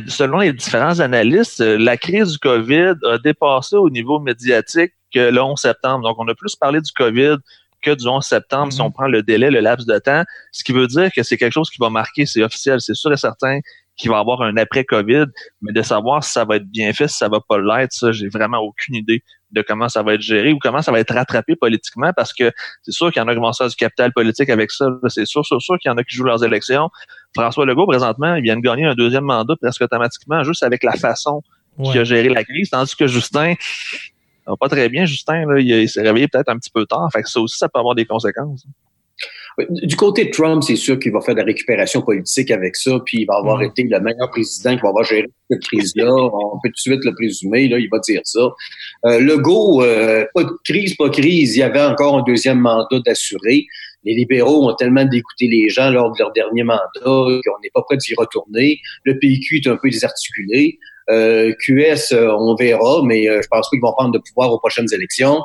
selon 0.08 0.38
les 0.40 0.54
différents 0.54 1.00
analystes, 1.00 1.60
la 1.60 1.98
crise 1.98 2.34
du 2.34 2.38
COVID 2.38 2.94
a 3.12 3.18
dépassé 3.18 3.76
au 3.76 3.90
niveau 3.90 4.20
médiatique 4.20 4.94
que 5.14 5.30
le 5.30 5.42
11 5.42 5.60
septembre. 5.60 6.04
Donc, 6.08 6.18
on 6.20 6.28
a 6.28 6.36
plus 6.36 6.56
parlé 6.56 6.82
du 6.82 6.92
COVID 6.92 7.38
que 7.82 7.92
du 7.92 8.08
11 8.08 8.24
septembre 8.26 8.72
si 8.72 8.80
Mhm. 8.80 8.88
on 8.88 8.92
prend 8.92 9.08
le 9.08 9.24
délai, 9.24 9.52
le 9.52 9.60
laps 9.60 9.86
de 9.86 10.00
temps, 10.00 10.24
ce 10.52 10.64
qui 10.64 10.72
veut 10.72 10.88
dire 10.88 11.12
que 11.14 11.22
c'est 11.22 11.38
quelque 11.38 11.52
chose 11.52 11.70
qui 11.70 11.78
va 11.80 11.90
marquer, 11.90 12.26
c'est 12.26 12.42
officiel, 12.42 12.80
c'est 12.80 12.96
sûr 12.96 13.12
et 13.12 13.18
certain 13.18 13.60
qu'il 13.98 14.10
va 14.10 14.18
y 14.18 14.20
avoir 14.22 14.42
un 14.42 14.56
après-COVID, 14.58 15.26
mais 15.62 15.74
de 15.74 15.82
savoir 15.84 16.24
si 16.24 16.32
ça 16.32 16.46
va 16.46 16.56
être 16.56 16.68
bien 16.68 16.94
fait, 16.94 17.08
si 17.08 17.18
ça 17.18 17.28
va 17.30 17.40
pas 17.48 17.60
l'être, 17.60 17.92
ça, 17.92 18.12
j'ai 18.12 18.28
vraiment 18.30 18.58
aucune 18.60 18.96
idée 18.96 19.22
de 19.52 19.62
comment 19.62 19.88
ça 19.88 20.02
va 20.02 20.16
être 20.16 20.22
géré 20.22 20.52
ou 20.52 20.58
comment 20.60 20.82
ça 20.82 20.92
va 20.92 21.00
être 21.00 21.14
rattrapé 21.14 21.56
politiquement 21.56 22.12
parce 22.16 22.34
que 22.34 22.52
c'est 22.82 22.92
sûr 22.92 23.12
qu'il 23.12 23.22
y 23.22 23.24
en 23.24 23.28
a 23.28 23.36
qui 23.36 23.40
vont 23.40 23.54
faire 23.54 23.68
du 23.68 23.76
capital 23.76 24.12
politique 24.12 24.50
avec 24.50 24.72
ça. 24.72 24.88
C'est 25.10 25.26
sûr, 25.26 25.46
sûr, 25.46 25.62
sûr 25.62 25.78
qu'il 25.78 25.90
y 25.90 25.94
en 25.94 25.98
a 25.98 26.04
qui 26.04 26.16
jouent 26.16 26.24
leurs 26.24 26.44
élections. 26.44 26.90
François 27.36 27.66
Legault, 27.68 27.86
présentement, 27.86 28.34
il 28.34 28.42
vient 28.42 28.56
de 28.56 28.62
gagner 28.62 28.86
un 28.86 28.96
deuxième 28.96 29.26
mandat 29.26 29.56
presque 29.62 29.82
automatiquement 29.82 30.44
juste 30.44 30.64
avec 30.64 30.82
la 30.84 30.94
façon 30.94 31.44
ouais. 31.78 31.92
qu'il 31.92 32.02
a 32.02 32.04
géré 32.04 32.30
la 32.30 32.44
crise, 32.44 32.72
tandis 32.72 32.96
que 32.96 33.06
Justin, 33.06 33.54
va 34.52 34.58
pas 34.58 34.70
très 34.70 34.90
bien, 34.90 35.06
Justin, 35.06 35.46
là, 35.48 35.60
il, 35.60 35.70
il 35.70 35.90
s'est 35.90 36.02
réveillé 36.02 36.28
peut-être 36.28 36.50
un 36.50 36.58
petit 36.58 36.72
peu 36.72 36.86
tard. 36.86 37.10
Fait 37.14 37.22
que 37.24 37.30
ça 37.30 37.40
aussi, 37.40 37.58
ça 37.58 37.70
peut 37.70 37.80
avoir 37.80 37.96
des 37.96 38.06
conséquences. 38.06 38.66
Du 39.70 39.96
côté 39.96 40.26
de 40.26 40.32
Trump, 40.32 40.64
c'est 40.64 40.76
sûr 40.76 40.98
qu'il 40.98 41.12
va 41.12 41.22
faire 41.22 41.36
de 41.36 41.40
la 41.42 41.46
récupération 41.46 42.02
politique 42.02 42.50
avec 42.50 42.76
ça, 42.76 43.00
puis 43.06 43.20
il 43.22 43.26
va 43.26 43.36
avoir 43.36 43.60
Mhm. 43.60 43.66
été 43.66 43.84
le 43.84 44.00
meilleur 44.00 44.32
président 44.32 44.76
qui 44.76 44.82
va 44.82 44.90
avoir 44.90 45.04
géré 45.04 45.28
cette 45.48 45.62
crise-là. 45.62 46.12
On 46.12 46.60
peut 46.64 46.70
tout 46.70 46.72
de 46.72 46.78
suite 46.96 47.06
le 47.06 47.14
présumer, 47.14 47.68
là, 47.68 47.78
il 47.78 47.88
va 47.92 48.00
dire 48.00 48.22
ça. 48.24 48.50
Euh, 49.06 49.20
Legault, 49.20 49.84
euh, 49.84 50.26
pas 50.34 50.44
de 50.44 50.50
crise, 50.64 50.96
pas 50.96 51.10
crise, 51.12 51.56
il 51.56 51.60
y 51.60 51.64
avait 51.64 51.84
encore 51.84 52.18
un 52.18 52.24
deuxième 52.24 52.60
mandat 52.60 53.00
d'assurer. 53.06 53.66
Les 54.04 54.16
libéraux 54.16 54.68
ont 54.70 54.74
tellement 54.74 55.06
dégoûté 55.06 55.48
les 55.48 55.70
gens 55.70 55.92
lors 55.92 56.12
de 56.12 56.18
leur 56.18 56.32
dernier 56.34 56.64
mandat 56.64 56.82
qu'on 57.04 57.60
n'est 57.64 57.72
pas 57.74 57.84
prêt 57.84 57.98
d'y 57.98 58.16
retourner. 58.16 58.80
Le 59.04 59.20
PQ 59.20 59.58
est 59.64 59.68
un 59.70 59.78
peu 59.78 59.90
désarticulé. 59.90 60.80
Euh, 61.10 61.54
QS, 61.66 62.12
euh, 62.14 62.32
on 62.38 62.56
verra, 62.56 63.02
mais 63.04 63.28
euh, 63.28 63.42
je 63.42 63.48
pense 63.50 63.68
pas 63.68 63.70
qu'ils 63.72 63.82
vont 63.82 63.92
prendre 63.94 64.12
de 64.14 64.20
pouvoir 64.20 64.52
aux 64.54 64.60
prochaines 64.60 64.88
élections. 64.94 65.42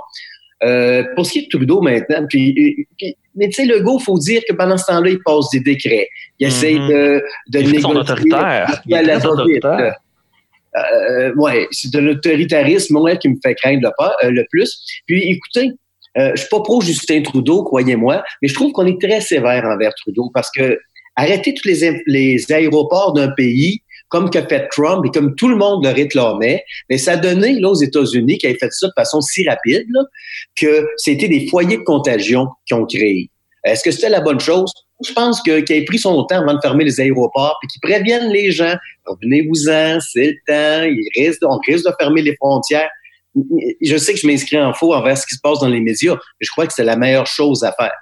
Euh, 0.64 1.04
pour 1.14 1.24
ce 1.26 1.32
qui 1.32 1.38
est 1.40 1.42
de 1.42 1.48
Trudeau 1.48 1.80
maintenant, 1.80 2.26
puis, 2.28 2.86
puis- 2.98 3.16
mais 3.36 3.46
tu 3.48 3.54
sais, 3.54 3.64
Legault, 3.64 3.98
faut 4.00 4.18
dire 4.18 4.42
que 4.48 4.52
pendant 4.54 4.76
ce 4.76 4.86
temps-là, 4.86 5.10
il 5.10 5.20
passe 5.24 5.50
des 5.52 5.60
décrets. 5.60 6.08
Il 6.40 6.46
Mhm. 6.48 6.52
essaie 6.52 6.74
de, 6.74 7.22
de 7.50 7.58
Il 7.60 7.68
fait 7.70 7.80
son 7.80 7.88
négocier 7.94 8.12
autoritaire. 8.14 8.82
Il 8.86 8.94
est 8.94 9.26
autoritaire. 9.26 9.94
Euh, 10.76 11.32
ouais, 11.36 11.66
c'est 11.72 11.90
de 11.92 11.98
l'autoritarisme 11.98 12.98
qui 13.20 13.28
me 13.28 13.36
fait 13.42 13.54
craindre 13.54 13.82
le, 13.82 13.90
pas- 13.96 14.14
euh, 14.24 14.30
le 14.30 14.44
plus. 14.50 14.80
Puis 15.06 15.22
écoutez, 15.22 15.70
euh, 16.18 16.32
je 16.34 16.40
suis 16.40 16.48
pas 16.48 16.60
pro 16.60 16.80
Justin 16.80 17.22
Trudeau, 17.22 17.64
croyez-moi, 17.64 18.22
mais 18.42 18.48
je 18.48 18.54
trouve 18.54 18.72
qu'on 18.72 18.86
est 18.86 19.00
très 19.00 19.20
sévère 19.20 19.64
envers 19.64 19.92
Trudeau 19.94 20.30
parce 20.34 20.50
que 20.50 20.78
arrêter 21.16 21.54
tous 21.54 21.66
les 22.06 22.52
aéroports 22.52 23.12
d'un 23.12 23.30
pays 23.30 23.80
comme 24.08 24.30
qu'a 24.30 24.46
fait 24.46 24.68
Trump 24.68 25.04
et 25.06 25.10
comme 25.10 25.34
tout 25.34 25.48
le 25.48 25.56
monde 25.56 25.84
le 25.84 25.92
réclamait, 25.92 26.64
mais 26.88 26.98
ça 26.98 27.12
a 27.12 27.16
donné 27.16 27.58
là 27.58 27.70
aux 27.70 27.80
États-Unis 27.80 28.38
qui 28.38 28.46
avaient 28.46 28.58
fait 28.58 28.72
ça 28.72 28.86
de 28.86 28.92
façon 28.96 29.20
si 29.20 29.46
rapide 29.48 29.84
là, 29.90 30.02
que 30.56 30.86
c'était 30.96 31.28
des 31.28 31.46
foyers 31.48 31.78
de 31.78 31.82
contagion 31.82 32.48
qui 32.66 32.74
ont 32.74 32.86
créé. 32.86 33.30
Est-ce 33.64 33.82
que 33.82 33.90
c'était 33.90 34.08
la 34.08 34.20
bonne 34.20 34.40
chose? 34.40 34.72
Je 35.04 35.12
pense 35.12 35.42
que 35.42 35.60
qu'il 35.60 35.76
ait 35.76 35.84
pris 35.84 35.98
son 35.98 36.24
temps 36.24 36.40
avant 36.40 36.54
de 36.54 36.60
fermer 36.60 36.84
les 36.84 37.00
aéroports, 37.00 37.56
puis 37.60 37.68
qu'il 37.68 37.80
prévienne 37.80 38.30
les 38.30 38.50
gens. 38.50 38.74
Revenez-vous-en, 39.06 40.00
c'est 40.00 40.26
le 40.26 40.34
temps, 40.46 40.84
il 40.84 41.22
risque, 41.22 41.40
on 41.42 41.58
risque 41.58 41.86
de 41.86 41.92
fermer 42.00 42.22
les 42.22 42.34
frontières. 42.36 42.90
Je 43.80 43.96
sais 43.96 44.14
que 44.14 44.18
je 44.18 44.26
m'inscris 44.26 44.60
en 44.60 44.72
faux 44.72 44.94
envers 44.94 45.16
ce 45.16 45.26
qui 45.26 45.34
se 45.34 45.40
passe 45.40 45.60
dans 45.60 45.68
les 45.68 45.80
médias, 45.80 46.14
mais 46.14 46.44
je 46.44 46.50
crois 46.50 46.66
que 46.66 46.72
c'est 46.72 46.84
la 46.84 46.96
meilleure 46.96 47.26
chose 47.26 47.62
à 47.62 47.72
faire. 47.72 47.92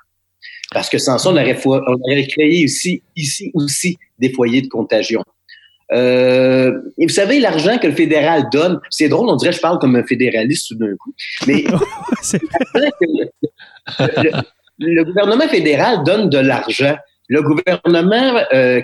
Parce 0.73 0.89
que 0.89 0.99
sans 0.99 1.19
ça, 1.19 1.31
on 1.31 1.33
aurait, 1.33 1.59
on 1.65 1.79
aurait 1.79 2.27
créé 2.27 2.63
ici, 2.63 3.03
ici 3.15 3.51
aussi 3.55 3.97
des 4.19 4.33
foyers 4.33 4.63
de 4.63 4.69
contagion. 4.69 5.23
Euh, 5.93 6.73
et 6.99 7.07
vous 7.07 7.13
savez, 7.13 7.39
l'argent 7.39 7.79
que 7.79 7.87
le 7.87 7.95
fédéral 7.95 8.49
donne, 8.51 8.81
c'est 8.91 9.09
drôle, 9.09 9.29
on 9.29 9.37
dirait 9.37 9.53
que 9.53 9.57
je 9.57 9.63
parle 9.63 9.79
comme 9.79 9.95
un 9.95 10.05
fédéraliste 10.05 10.69
tout 10.69 10.75
d'un 10.75 10.97
coup, 10.97 11.15
mais 11.47 11.63
le, 13.99 14.41
le, 14.79 15.05
gouvernement 15.05 15.49
fédéral 15.49 16.03
donne 16.05 16.29
de 16.29 16.39
l'argent. 16.39 16.97
Le 17.29 17.43
gouvernement 17.43 18.41
euh, 18.53 18.83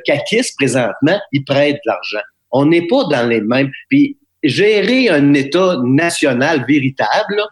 présentement, 0.59 1.21
il 1.33 1.45
prête 1.45 1.75
de 1.75 1.81
l'argent. 1.87 2.23
On 2.51 2.67
n'est 2.67 2.87
pas 2.87 3.05
dans 3.11 3.29
les 3.29 3.41
mêmes. 3.41 3.71
Puis 3.89 4.17
gérer 4.43 5.09
un 5.09 5.35
État 5.35 5.77
national 5.85 6.65
véritable, 6.67 7.43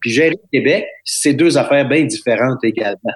puis 0.00 0.10
gérer 0.10 0.30
le 0.30 0.58
Québec, 0.58 0.86
c'est 1.04 1.32
deux 1.32 1.56
affaires 1.56 1.88
bien 1.88 2.04
différentes 2.04 2.62
également. 2.62 3.14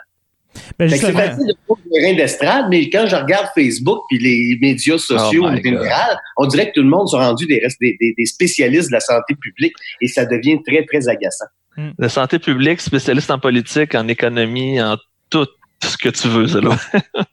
Ben 0.79 0.89
c'est 0.89 1.13
facile 1.13 1.47
de 1.47 1.55
faire 1.67 1.77
le 1.85 2.01
terrain 2.01 2.17
d'estrade, 2.17 2.67
mais 2.71 2.89
quand 2.91 3.07
je 3.07 3.17
regarde 3.17 3.47
Facebook 3.55 4.03
puis 4.09 4.19
les 4.19 4.59
médias 4.61 4.99
sociaux 4.99 5.43
oh 5.45 5.49
en 5.49 5.57
général, 5.57 6.19
on 6.37 6.47
dirait 6.47 6.69
que 6.69 6.75
tout 6.75 6.83
le 6.83 6.89
monde 6.89 7.09
sont 7.09 7.19
rendu 7.19 7.47
des, 7.47 7.67
des, 7.81 7.97
des, 8.17 8.27
spécialistes 8.27 8.89
de 8.89 8.95
la 8.95 9.01
santé 9.01 9.35
publique 9.41 9.75
et 10.01 10.09
ça 10.09 10.25
devient 10.25 10.59
très, 10.67 10.85
très 10.85 11.09
agaçant. 11.09 11.47
Hmm. 11.77 11.91
La 11.99 12.09
santé 12.09 12.39
publique, 12.39 12.81
spécialiste 12.81 13.31
en 13.31 13.39
politique, 13.39 13.95
en 13.95 14.09
économie, 14.09 14.81
en 14.81 14.97
tout 15.31 15.47
ce 15.83 15.97
que 15.97 16.09
tu 16.09 16.29
veux, 16.29 16.61
là. 16.61 16.77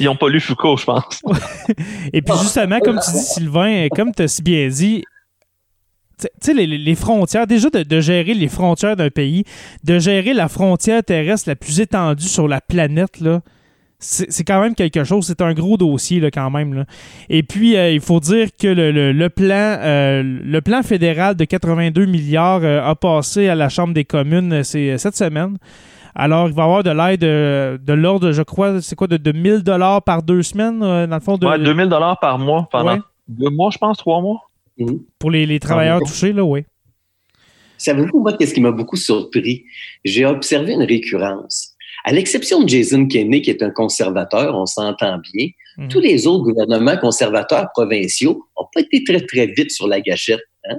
Ils 0.00 0.06
n'ont 0.06 0.16
pas 0.16 0.28
lu 0.28 0.40
Foucault, 0.40 0.76
je 0.76 0.84
pense. 0.84 1.22
et 2.12 2.22
puis 2.22 2.34
justement, 2.42 2.80
comme 2.80 2.98
tu 2.98 3.12
dis, 3.12 3.22
Sylvain, 3.22 3.88
comme 3.94 4.12
tu 4.12 4.22
as 4.22 4.28
si 4.28 4.42
bien 4.42 4.68
dit, 4.68 5.04
tu 6.18 6.28
sais, 6.40 6.54
les, 6.54 6.94
frontières, 6.94 7.46
déjà 7.46 7.68
de, 7.70 8.00
gérer 8.00 8.34
les 8.34 8.48
frontières 8.48 8.96
d'un 8.96 9.10
pays, 9.10 9.44
de 9.84 9.98
gérer 9.98 10.34
la 10.34 10.48
frontière 10.48 11.02
terrestre 11.04 11.48
la 11.48 11.56
plus 11.56 11.80
étendue 11.80 12.28
sur 12.28 12.48
la 12.48 12.60
planète, 12.60 13.20
là, 13.20 13.40
c'est 14.00 14.44
quand 14.44 14.60
même 14.60 14.76
quelque 14.76 15.02
chose. 15.02 15.26
C'est 15.26 15.40
un 15.40 15.52
gros 15.52 15.76
dossier 15.76 16.20
là, 16.20 16.30
quand 16.30 16.50
même. 16.50 16.72
Là. 16.72 16.84
Et 17.28 17.42
puis, 17.42 17.76
euh, 17.76 17.90
il 17.90 18.00
faut 18.00 18.20
dire 18.20 18.48
que 18.56 18.68
le, 18.68 19.28
plan, 19.28 19.76
euh, 19.80 20.22
le 20.22 20.60
plan 20.60 20.82
fédéral 20.82 21.34
de 21.34 21.44
82 21.44 22.06
milliards 22.06 22.60
euh, 22.62 22.80
a 22.80 22.94
passé 22.94 23.48
à 23.48 23.56
la 23.56 23.68
Chambre 23.68 23.94
des 23.94 24.04
communes 24.04 24.62
cette 24.62 25.16
semaine. 25.16 25.58
Alors, 26.14 26.48
il 26.48 26.54
va 26.54 26.62
y 26.62 26.64
avoir 26.64 26.82
de 26.84 26.90
l'aide 26.90 27.20
de, 27.20 27.92
l'ordre, 27.92 28.32
je 28.32 28.42
crois, 28.42 28.80
c'est 28.80 28.96
quoi, 28.96 29.06
de, 29.06 29.16
de 29.16 29.32
1000 29.32 29.62
dollars 29.62 30.02
par 30.02 30.22
deux 30.22 30.42
semaines, 30.42 30.80
dans 30.80 31.14
le 31.14 31.20
fond? 31.20 31.36
De... 31.36 31.46
Ouais, 31.46 31.58
2000 31.58 31.88
dollars 31.88 32.18
par 32.18 32.38
mois 32.38 32.68
pendant 32.70 32.98
deux 33.28 33.50
mois, 33.50 33.70
je 33.70 33.78
pense, 33.78 33.98
trois 33.98 34.20
mois. 34.20 34.47
Mhm. 34.78 35.00
Pour 35.18 35.30
les, 35.30 35.58
travailleurs 35.60 36.00
touchés, 36.00 36.32
là, 36.32 36.44
oui. 36.44 36.64
Savez-vous, 37.78 38.20
moi, 38.20 38.32
qu'est-ce 38.36 38.54
qui 38.54 38.60
m'a 38.60 38.72
beaucoup 38.72 38.96
surpris? 38.96 39.64
J'ai 40.04 40.24
observé 40.24 40.72
une 40.72 40.82
récurrence. 40.82 41.74
À 42.04 42.12
l'exception 42.12 42.62
de 42.62 42.68
Jason 42.68 43.06
Kenney, 43.06 43.42
qui 43.42 43.50
est 43.50 43.62
un 43.62 43.70
conservateur, 43.70 44.56
on 44.56 44.66
s'entend 44.66 45.18
bien, 45.18 45.48
mhm. 45.76 45.88
tous 45.88 46.00
les 46.00 46.26
autres 46.26 46.44
gouvernements 46.44 46.96
conservateurs 46.96 47.68
provinciaux 47.72 48.44
n'ont 48.58 48.66
pas 48.72 48.80
été 48.80 49.04
très, 49.04 49.20
très 49.20 49.46
vite 49.46 49.70
sur 49.70 49.86
la 49.88 50.00
gâchette. 50.00 50.40
Hein? 50.68 50.76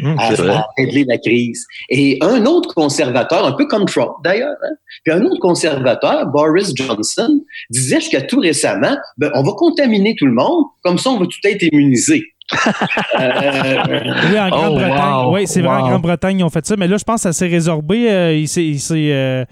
Mhm, 0.00 0.16
à, 0.18 0.66
régler 0.76 1.04
la 1.06 1.18
crise. 1.18 1.66
Et 1.88 2.18
un 2.20 2.44
autre 2.46 2.74
conservateur, 2.74 3.46
un 3.46 3.52
peu 3.52 3.66
comme 3.66 3.84
Trump 3.84 4.10
d'ailleurs, 4.24 4.56
hein? 4.62 4.74
puis 5.04 5.14
un 5.14 5.22
autre 5.24 5.38
conservateur, 5.40 6.26
Boris 6.26 6.72
Johnson, 6.74 7.40
disait 7.70 8.00
jusqu'à 8.00 8.22
tout 8.22 8.40
récemment, 8.40 8.96
ben, 9.18 9.30
on 9.34 9.42
va 9.42 9.52
contaminer 9.52 10.16
tout 10.18 10.26
le 10.26 10.34
monde, 10.34 10.64
comme 10.82 10.98
ça 10.98 11.10
on 11.10 11.18
va 11.18 11.26
tout 11.26 11.38
être 11.46 11.62
immunisé. 11.62 12.33
Euh, 12.52 14.00
oui, 14.30 14.38
en 14.38 14.48
Grande-Bretagne. 14.50 15.12
Oh, 15.26 15.30
oui, 15.32 15.46
c'est 15.46 15.60
vrai, 15.60 15.76
en 15.76 15.88
Grande-Bretagne, 15.88 16.38
ils 16.40 16.44
ont 16.44 16.50
fait 16.50 16.64
ça. 16.66 16.76
Mais 16.76 16.86
là, 16.86 16.96
je 16.96 17.04
pense 17.04 17.16
que 17.16 17.22
ça 17.22 17.32
s'est 17.32 17.46
résorbé. 17.46 18.10
Euh, 18.10 18.34
il, 18.34 18.44
est, 18.44 18.90
euh, 18.90 19.44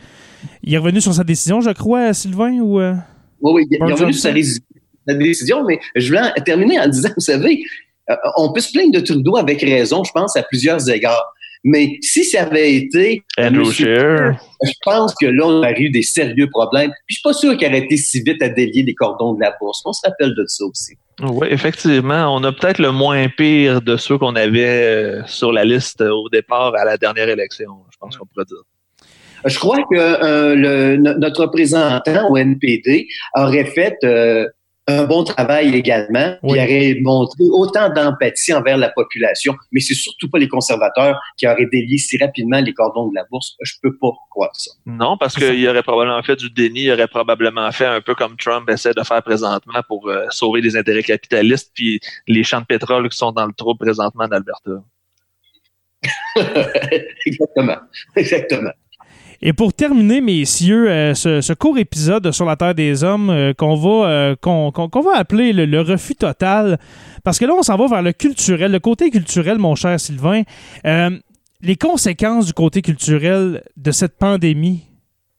il, 0.62 0.74
est, 0.74 0.78
revenu 0.78 1.00
sur 1.00 1.14
sa 1.14 1.24
décision, 1.24 1.60
je 1.60 1.70
crois, 1.70 2.12
Sylvain? 2.12 2.58
Ou, 2.58 2.80
Oui, 2.80 2.92
oui, 3.40 3.66
il, 3.70 3.76
est 3.76 3.92
revenu 3.92 4.12
sur 4.12 4.22
sa, 4.22 4.32
décision. 5.14 5.64
Mais 5.64 5.80
je 5.96 6.08
voulais 6.08 6.32
terminer 6.44 6.80
en 6.80 6.88
disant, 6.88 7.08
vous 7.16 7.22
savez, 7.22 7.62
on 8.36 8.52
peut 8.52 8.60
se 8.60 8.72
plaindre 8.72 8.92
de 8.92 9.00
Trudeau 9.00 9.36
avec 9.36 9.60
raison, 9.62 10.04
je 10.04 10.12
pense, 10.12 10.36
à 10.36 10.42
plusieurs 10.42 10.88
égards. 10.90 11.32
Mais 11.64 11.98
si 12.00 12.24
ça 12.24 12.42
avait 12.42 12.74
été 12.74 13.22
Andrew 13.38 13.70
Scheer, 13.70 14.36
je 14.64 14.72
pense 14.84 15.14
que 15.20 15.26
là, 15.26 15.46
on 15.46 15.58
aurait 15.58 15.80
eu 15.80 15.90
des 15.90 16.02
sérieux 16.02 16.48
problèmes. 16.50 16.90
Puis 17.06 17.14
je 17.14 17.14
suis 17.14 17.22
pas 17.22 17.32
sûr 17.32 17.56
qu'il 17.56 17.68
aurait 17.68 17.78
été 17.78 17.96
si 17.96 18.20
vite 18.22 18.42
à 18.42 18.48
délier 18.48 18.82
les 18.82 18.94
cordons 18.94 19.34
de 19.34 19.40
la 19.40 19.54
bourse. 19.60 19.82
On 19.84 19.92
se 19.92 20.00
rappelle 20.04 20.34
de 20.34 20.44
ça 20.48 20.64
aussi. 20.64 20.94
Oui, 21.22 21.46
effectivement. 21.50 22.34
On 22.34 22.42
a 22.42 22.52
peut-être 22.52 22.78
le 22.78 22.90
moins 22.90 23.28
pire 23.28 23.80
de 23.80 23.96
ceux 23.96 24.18
qu'on 24.18 24.34
avait 24.34 25.20
euh, 25.20 25.22
sur 25.26 25.52
la 25.52 25.64
liste 25.64 26.00
au 26.00 26.28
départ 26.30 26.74
à 26.74 26.84
la 26.84 26.96
dernière 26.96 27.28
élection, 27.28 27.70
je 27.92 27.96
pense 28.00 28.16
qu'on 28.16 28.26
pourrait 28.26 28.46
dire. 28.46 28.62
Je 29.44 29.58
crois 29.58 29.78
que 29.78 29.96
euh, 29.96 30.96
notre 30.96 31.42
représentant 31.42 32.30
au 32.30 32.36
NPD 32.36 33.08
aurait 33.36 33.64
fait 33.64 33.96
euh, 34.04 34.46
un 35.00 35.04
bon 35.04 35.24
travail 35.24 35.74
également, 35.74 36.36
qui 36.46 36.54
aurait 36.54 36.98
montré 37.00 37.44
autant 37.50 37.92
d'empathie 37.92 38.52
envers 38.52 38.76
la 38.76 38.90
population, 38.90 39.54
mais 39.72 39.80
c'est 39.80 39.94
surtout 39.94 40.28
pas 40.28 40.38
les 40.38 40.48
conservateurs 40.48 41.20
qui 41.36 41.46
auraient 41.46 41.68
délié 41.70 41.98
si 41.98 42.18
rapidement 42.18 42.60
les 42.60 42.72
cordons 42.72 43.08
de 43.08 43.14
la 43.14 43.24
bourse. 43.30 43.56
Je 43.62 43.74
peux 43.82 43.96
pas 43.96 44.12
croire 44.30 44.54
ça. 44.54 44.70
Non, 44.86 45.16
parce 45.16 45.34
qu'il 45.34 45.68
aurait 45.68 45.82
probablement 45.82 46.22
fait 46.22 46.36
du 46.36 46.50
déni, 46.50 46.82
il 46.82 46.92
aurait 46.92 47.08
probablement 47.08 47.70
fait 47.72 47.86
un 47.86 48.00
peu 48.00 48.14
comme 48.14 48.36
Trump 48.36 48.68
essaie 48.70 48.94
de 48.94 49.02
faire 49.02 49.22
présentement 49.22 49.80
pour 49.88 50.08
euh, 50.08 50.26
sauver 50.30 50.60
les 50.60 50.76
intérêts 50.76 51.02
capitalistes 51.02 51.70
puis 51.74 52.00
les 52.26 52.44
champs 52.44 52.60
de 52.60 52.66
pétrole 52.66 53.08
qui 53.08 53.16
sont 53.16 53.32
dans 53.32 53.46
le 53.46 53.52
trou 53.52 53.74
présentement 53.74 54.28
d'Alberta. 54.28 54.70
Exactement. 57.26 57.76
Exactement. 58.16 58.72
Et 59.44 59.52
pour 59.52 59.72
terminer, 59.72 60.20
messieurs, 60.20 60.88
euh, 60.88 61.14
ce, 61.14 61.52
court 61.52 61.76
épisode 61.76 62.30
sur 62.30 62.44
la 62.44 62.54
Terre 62.54 62.76
des 62.76 63.02
Hommes 63.02 63.28
euh, 63.28 63.52
qu'on 63.52 63.74
va, 63.74 64.08
euh, 64.08 64.36
qu'on, 64.36 64.70
va 64.70 65.16
appeler 65.16 65.52
le, 65.52 65.80
refus 65.80 66.14
total, 66.14 66.78
parce 67.24 67.40
que 67.40 67.44
là, 67.44 67.54
on 67.54 67.62
s'en 67.62 67.76
va 67.76 67.88
vers 67.88 68.02
le 68.02 68.12
culturel, 68.12 68.70
le 68.70 68.78
côté 68.78 69.10
culturel, 69.10 69.58
mon 69.58 69.74
cher 69.74 69.98
Sylvain. 69.98 70.42
les 70.84 71.76
conséquences 71.76 72.46
du 72.46 72.52
côté 72.52 72.82
culturel 72.82 73.64
de 73.76 73.90
cette 73.90 74.16
pandémie, 74.16 74.84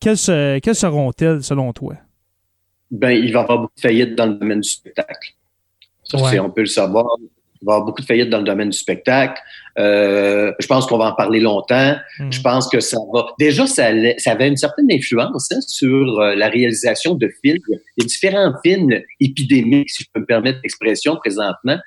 quelles, 0.02 0.18
quelles 0.62 0.76
seront-elles 0.76 1.42
selon 1.42 1.72
toi? 1.72 1.96
Ben, 2.92 3.12
il 3.12 3.32
va 3.32 3.40
y 3.40 3.44
avoir 3.44 3.60
beaucoup 3.60 3.76
de 3.76 3.82
faillites 3.82 4.16
dans 4.16 4.26
le 4.26 4.34
domaine 4.34 4.60
du 4.60 4.70
spectacle. 4.70 5.34
on 6.14 6.50
peut 6.50 6.62
le 6.62 6.68
savoir. 6.68 7.06
Il 7.64 7.66
va 7.66 7.72
y 7.72 7.76
avoir 7.76 7.86
beaucoup 7.86 8.02
de 8.02 8.06
faillites 8.06 8.30
dans 8.30 8.40
le 8.40 8.44
domaine 8.44 8.70
du 8.70 8.78
spectacle. 8.78 9.42
Euh, 9.80 10.52
je 10.60 10.68
pense 10.68 10.86
qu'on 10.86 10.98
va 10.98 11.06
en 11.06 11.16
parler 11.16 11.40
longtemps. 11.40 11.96
Hmm. 12.20 12.30
Je 12.30 12.42
pense 12.42 12.68
que 12.68 12.82
ça 12.82 12.98
va. 13.14 13.28
Déjà, 13.40 13.66
ça, 13.68 13.90
ça 14.18 14.32
avait 14.32 14.50
une 14.50 14.58
certaine 14.58 14.92
influence 14.92 15.50
hein, 15.52 15.62
sur 15.66 16.20
euh, 16.20 16.36
la 16.36 16.50
réalisation 16.50 17.16
de 17.16 17.30
films. 17.42 17.62
Il 17.70 18.04
y 18.04 18.04
a 18.04 18.06
différents 18.06 18.54
films 18.64 19.02
épidémiques, 19.22 19.90
si 19.90 20.04
je 20.04 20.10
peux 20.14 20.20
me 20.20 20.26
permettre 20.26 20.60
l'expression 20.62 21.16
présentement. 21.16 21.78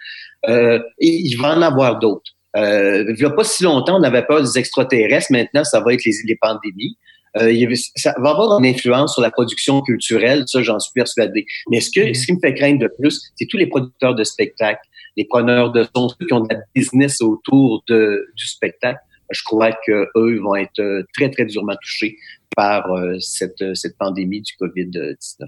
Euh, 0.49 0.81
et 0.99 1.09
il 1.09 1.37
va 1.37 1.57
en 1.57 1.62
avoir 1.62 1.99
d'autres. 1.99 2.33
Euh, 2.57 3.05
il 3.09 3.15
n'y 3.17 3.25
a 3.25 3.31
pas 3.31 3.45
si 3.45 3.65
longtemps, 3.65 3.97
on 3.97 4.01
n'avait 4.01 4.25
pas 4.25 4.41
des 4.41 4.59
extraterrestres. 4.59 5.31
Maintenant, 5.31 5.65
ça 5.65 5.81
va 5.81 5.93
être 5.93 6.05
les, 6.07 6.12
les 6.27 6.37
pandémies. 6.41 6.97
Euh, 7.37 7.75
ça 7.97 8.15
va 8.19 8.31
avoir 8.31 8.59
une 8.59 8.67
influence 8.67 9.12
sur 9.12 9.23
la 9.23 9.31
production 9.31 9.83
culturelle, 9.83 10.45
ça 10.47 10.62
j'en 10.62 10.79
suis 10.79 10.93
persuadé. 10.95 11.45
Mais 11.71 11.81
ce, 11.81 11.91
que, 11.91 12.11
hmm. 12.11 12.15
ce 12.15 12.27
qui 12.27 12.33
me 12.33 12.39
fait 12.41 12.55
craindre 12.55 12.79
de 12.79 12.91
plus, 12.99 13.21
c'est 13.37 13.47
tous 13.47 13.59
les 13.59 13.67
producteurs 13.67 14.15
de 14.15 14.25
spectacles 14.25 14.81
les 15.16 15.24
preneurs 15.24 15.72
de 15.72 15.87
son, 15.94 16.09
ceux 16.09 16.26
qui 16.26 16.33
ont 16.33 16.40
de 16.40 16.55
la 16.55 16.61
business 16.74 17.20
autour 17.20 17.83
du 17.88 18.46
spectacle, 18.46 19.00
je 19.31 19.42
crois 19.44 19.72
qu'eux 19.72 20.38
vont 20.40 20.55
être 20.55 20.81
euh, 20.81 21.02
très, 21.14 21.31
très 21.31 21.44
durement 21.46 21.74
touchés 21.83 22.16
par 22.57 22.90
euh, 22.92 23.16
cette, 23.20 23.61
euh, 23.62 23.74
cette 23.74 23.96
pandémie 23.98 24.40
du 24.40 24.52
COVID-19. 24.61 25.46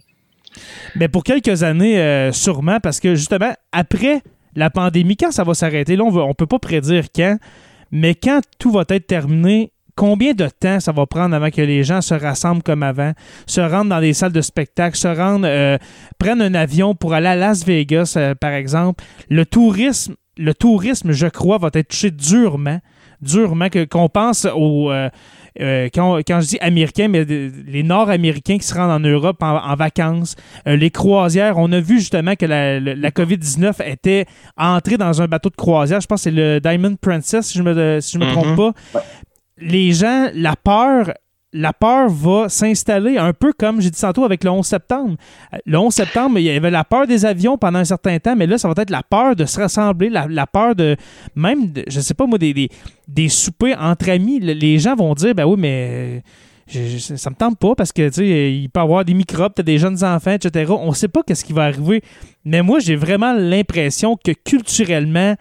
Mais 0.97 1.09
pour 1.09 1.25
quelques 1.25 1.63
années, 1.63 2.31
sûrement, 2.33 2.81
parce 2.81 3.01
que 3.01 3.15
justement, 3.15 3.53
après 3.71 4.23
la 4.57 4.71
pandémie, 4.71 5.17
quand 5.17 5.31
ça 5.31 5.45
va 5.45 5.55
s'arrêter, 5.55 6.01
on 6.01 6.11
ne 6.11 6.33
peut 6.33 6.47
pas 6.47 6.59
prédire 6.59 7.05
quand, 7.15 7.39
mais 7.93 8.15
quand 8.15 8.41
tout 8.59 8.73
va 8.73 8.85
être 8.89 9.07
terminé, 9.07 9.73
combien 9.99 10.33
de 10.33 10.49
temps 10.49 10.79
ça 10.79 10.93
va 10.93 11.07
prendre 11.07 11.35
avant 11.35 11.51
que 11.51 11.61
les 11.61 11.83
gens 11.83 12.01
se 12.01 12.15
rassemblent 12.15 12.63
comme 12.63 12.85
avant, 12.85 13.13
se 13.47 13.61
rendent 13.61 13.89
dans 13.89 14.01
des 14.01 14.13
salles 14.13 14.33
de 14.33 14.41
spectacle, 14.41 14.97
se 14.97 15.09
rendent, 15.09 15.45
euh, 15.45 15.77
prennent 16.19 16.41
un 16.41 16.55
avion 16.55 16.95
pour 16.95 17.15
aller 17.15 17.27
à 17.27 17.35
Las 17.35 17.67
Vegas, 17.67 18.15
euh, 18.17 18.37
par 18.37 18.53
exemple? 18.53 19.03
Le 19.29 19.45
tourisme, 19.45 20.15
le 20.37 20.55
tourisme, 20.55 21.11
je 21.11 21.27
crois, 21.27 21.59
va 21.59 21.71
être 21.75 21.89
touché 21.89 22.13
durement, 22.13 22.79
durement, 23.21 23.69
que, 23.69 23.85
qu'on 23.85 24.09
pense 24.09 24.47
aux... 24.55 24.93
Euh, 24.93 25.11
quand, 25.93 26.21
je 26.25 26.47
dis 26.47 26.59
américains, 26.61 27.09
mais 27.09 27.25
les 27.25 27.83
Nord-Américains 27.83 28.59
qui 28.59 28.65
se 28.65 28.73
rendent 28.73 28.93
en 28.93 29.01
Europe 29.01 29.39
en, 29.41 29.75
vacances, 29.75 30.37
les 30.65 30.93
croisières, 30.93 31.59
on 31.59 31.73
a 31.73 31.81
vu 31.81 31.99
justement 31.99 32.37
que 32.37 32.47
la, 32.47 32.79
la, 32.79 33.11
COVID-19 33.11 33.85
était 33.85 34.27
entrée 34.57 34.97
dans 34.99 35.21
un 35.21 35.27
bateau 35.27 35.51
de 35.51 35.57
croisière. 35.57 36.01
Je 36.01 36.07
pense 36.07 36.21
que 36.21 36.31
c'est 36.31 36.37
le 36.37 36.61
Diamond 36.61 36.95
Princess, 37.01 37.49
si 37.49 37.59
je 37.59 37.65
me, 37.65 38.01
si 38.01 38.13
je 38.13 38.19
me 38.21 38.31
trompe 38.31 38.47
mm-hmm. 38.47 38.73
pas 38.93 39.03
les 39.61 39.93
gens, 39.93 40.29
la 40.35 40.55
peur 40.57 41.13
la 41.55 41.73
peur 41.73 42.11
va 42.11 42.51
s'installer 42.51 43.17
un 43.17 43.33
peu 43.33 43.55
comme 43.55 43.81
j'ai 43.81 43.89
dit 43.89 43.99
tantôt 43.99 44.23
avec 44.27 44.45
le 44.45 44.51
11 44.51 44.67
septembre. 44.67 45.17
Euh, 45.55 45.59
Le 45.65 45.79
11 45.79 45.95
septembre, 45.95 46.39
il 46.39 46.45
y 46.45 46.51
avait 46.51 46.71
la 46.71 46.85
peur 46.85 47.07
des 47.07 47.25
avions 47.25 47.57
pendant 47.57 47.79
un 47.79 47.85
certain 47.87 48.19
temps, 48.19 48.37
mais 48.37 48.47
là, 48.47 48.59
ça 48.59 48.69
va 48.69 48.75
être 48.83 48.91
la 48.91 49.03
peur 49.03 49.35
de 49.35 49.47
se 49.47 49.59
rassembler, 49.59 50.11
la, 50.11 50.47
peur 50.47 50.75
de 50.75 50.95
même, 51.35 51.73
de- 51.73 51.85
je 51.89 52.01
sais 52.01 52.13
pas 52.13 52.27
moi, 52.27 52.37
des, 52.37 52.53
des, 52.53 52.69
des 53.09 53.31
soupers 53.31 53.75
entre 53.81 54.11
amis. 54.11 54.41
Le- 54.41 54.53
Les 54.53 54.79
gens 54.79 54.95
vont 54.95 55.15
dire, 55.15 55.35
ben 55.35 55.47
oui, 55.47 55.57
mais 55.59 56.23
je- 56.67 56.99
je- 56.99 57.17
ça 57.17 57.31
me 57.31 57.35
tente 57.35 57.59
pas 57.59 57.75
parce 57.75 57.93
que, 57.93 58.07
tu 58.09 58.15
sais, 58.17 58.53
il 58.53 58.69
peut 58.69 58.81
y 58.81 58.83
avoir 58.83 59.07
des 59.07 59.15
microbes, 59.15 59.55
des 59.63 59.79
jeunes 59.79 60.05
enfants, 60.05 60.33
etc. 60.33 60.71
On 60.71 60.93
sait 60.93 61.09
pas 61.09 61.23
qu'est-ce 61.23 61.47
qui 61.47 61.55
va 61.55 61.65
arriver. 61.65 62.03
Mais 62.45 62.61
moi, 62.61 62.79
j'ai 62.79 62.95
vraiment 62.95 63.33
l'impression 63.33 64.17
que 64.23 64.33
culturellement, 64.33 65.35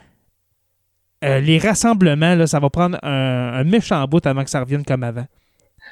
euh, 1.24 1.40
les 1.40 1.58
rassemblements, 1.58 2.36
là, 2.36 2.48
ça 2.48 2.60
va 2.60 2.70
prendre 2.70 2.98
un, 3.04 3.54
un 3.54 3.64
méchant 3.64 4.06
bout 4.06 4.26
avant 4.26 4.44
que 4.44 4.50
ça 4.50 4.60
revienne 4.60 4.86
comme 4.86 5.04
avant. 5.04 5.26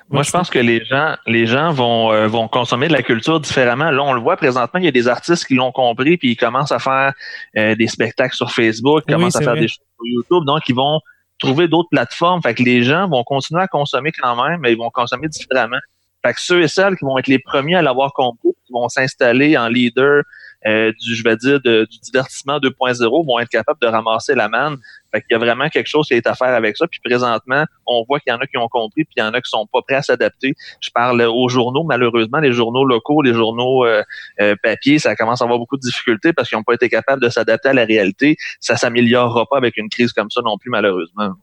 Moi, 0.09 0.23
je 0.23 0.29
pense 0.31 0.49
que 0.49 0.59
les 0.59 0.83
gens, 0.85 1.15
les 1.25 1.47
gens 1.47 1.71
vont, 1.71 2.11
euh, 2.11 2.27
vont 2.27 2.47
consommer 2.47 2.87
de 2.87 2.93
la 2.93 3.01
culture 3.01 3.39
différemment. 3.39 3.89
Là, 3.91 4.03
on 4.03 4.13
le 4.13 4.21
voit 4.21 4.37
présentement, 4.37 4.79
il 4.79 4.85
y 4.85 4.89
a 4.89 4.91
des 4.91 5.07
artistes 5.07 5.45
qui 5.45 5.55
l'ont 5.55 5.71
compris, 5.71 6.17
puis 6.17 6.31
ils 6.31 6.35
commencent 6.35 6.71
à 6.71 6.79
faire 6.79 7.13
euh, 7.57 7.75
des 7.75 7.87
spectacles 7.87 8.35
sur 8.35 8.51
Facebook, 8.51 9.03
Oui, 9.07 9.13
commencent 9.13 9.35
à 9.35 9.41
faire 9.41 9.51
vrai. 9.53 9.61
des 9.61 9.67
choses 9.67 9.77
sur 9.95 10.05
YouTube. 10.05 10.45
Donc, 10.45 10.61
ils 10.69 10.75
vont 10.75 10.99
trouver 11.39 11.67
d'autres 11.67 11.89
plateformes. 11.89 12.41
Fait 12.41 12.53
que 12.53 12.63
les 12.63 12.83
gens 12.83 13.07
vont 13.07 13.23
continuer 13.23 13.61
à 13.61 13.67
consommer 13.67 14.11
quand 14.11 14.41
même, 14.43 14.59
mais 14.61 14.73
ils 14.73 14.77
vont 14.77 14.91
consommer 14.91 15.27
différemment. 15.27 15.79
Fait 16.25 16.33
que 16.33 16.39
ceux 16.41 16.61
et 16.61 16.67
celles 16.67 16.95
qui 16.97 17.05
vont 17.05 17.17
être 17.17 17.27
les 17.27 17.39
premiers 17.39 17.75
à 17.75 17.81
l'avoir 17.81 18.13
compris, 18.13 18.49
qui 18.65 18.73
vont 18.73 18.89
s'installer 18.89 19.57
en 19.57 19.67
leader 19.69 20.23
euh, 20.67 20.91
du, 20.99 21.15
je 21.15 21.23
vais 21.23 21.35
dire, 21.37 21.59
de- 21.61 21.87
du 21.89 21.99
divertissement 21.99 22.59
2.0, 22.59 23.25
vont 23.25 23.39
être 23.39 23.49
capables 23.49 23.79
de 23.81 23.87
ramasser 23.87 24.35
la 24.35 24.49
manne. 24.49 24.77
Fait 25.13 25.21
qu'il 25.21 25.31
y 25.31 25.35
a 25.35 25.37
vraiment 25.37 25.69
quelque 25.69 25.87
chose 25.87 26.07
qui 26.07 26.13
est 26.13 26.27
à 26.27 26.35
faire 26.35 26.49
avec 26.49 26.75
ça. 26.77 26.87
Puis 26.87 26.99
présentement, 27.03 27.65
on 27.85 28.03
voit 28.07 28.19
qu'il 28.19 28.31
y 28.31 28.35
en 28.35 28.39
a 28.39 28.47
qui 28.47 28.57
ont 28.57 28.67
compris, 28.67 29.03
puis 29.05 29.13
il 29.17 29.19
y 29.19 29.23
en 29.23 29.33
a 29.33 29.41
qui 29.41 29.49
sont 29.49 29.67
pas 29.71 29.81
prêts 29.81 29.95
à 29.95 30.01
s'adapter. 30.01 30.53
Je 30.81 30.89
parle 30.93 31.21
aux 31.21 31.49
journaux, 31.49 31.83
malheureusement, 31.83 32.39
les 32.39 32.51
journaux 32.51 32.85
locaux, 32.85 33.21
les 33.21 33.33
journaux 33.33 33.85
euh, 33.85 34.03
euh, 34.41 34.55
papier, 34.61 34.99
ça 34.99 35.15
commence 35.15 35.41
à 35.41 35.45
avoir 35.45 35.59
beaucoup 35.59 35.77
de 35.77 35.81
difficultés 35.81 36.33
parce 36.33 36.49
qu'ils 36.49 36.57
n'ont 36.57 36.63
pas 36.63 36.73
été 36.73 36.89
capables 36.89 37.21
de 37.21 37.29
s'adapter 37.29 37.69
à 37.69 37.73
la 37.73 37.85
réalité. 37.85 38.35
Ça 38.59 38.75
s'améliorera 38.75 39.45
pas 39.49 39.57
avec 39.57 39.77
une 39.77 39.89
crise 39.89 40.11
comme 40.13 40.29
ça 40.29 40.41
non 40.43 40.57
plus, 40.57 40.69
malheureusement. 40.69 41.33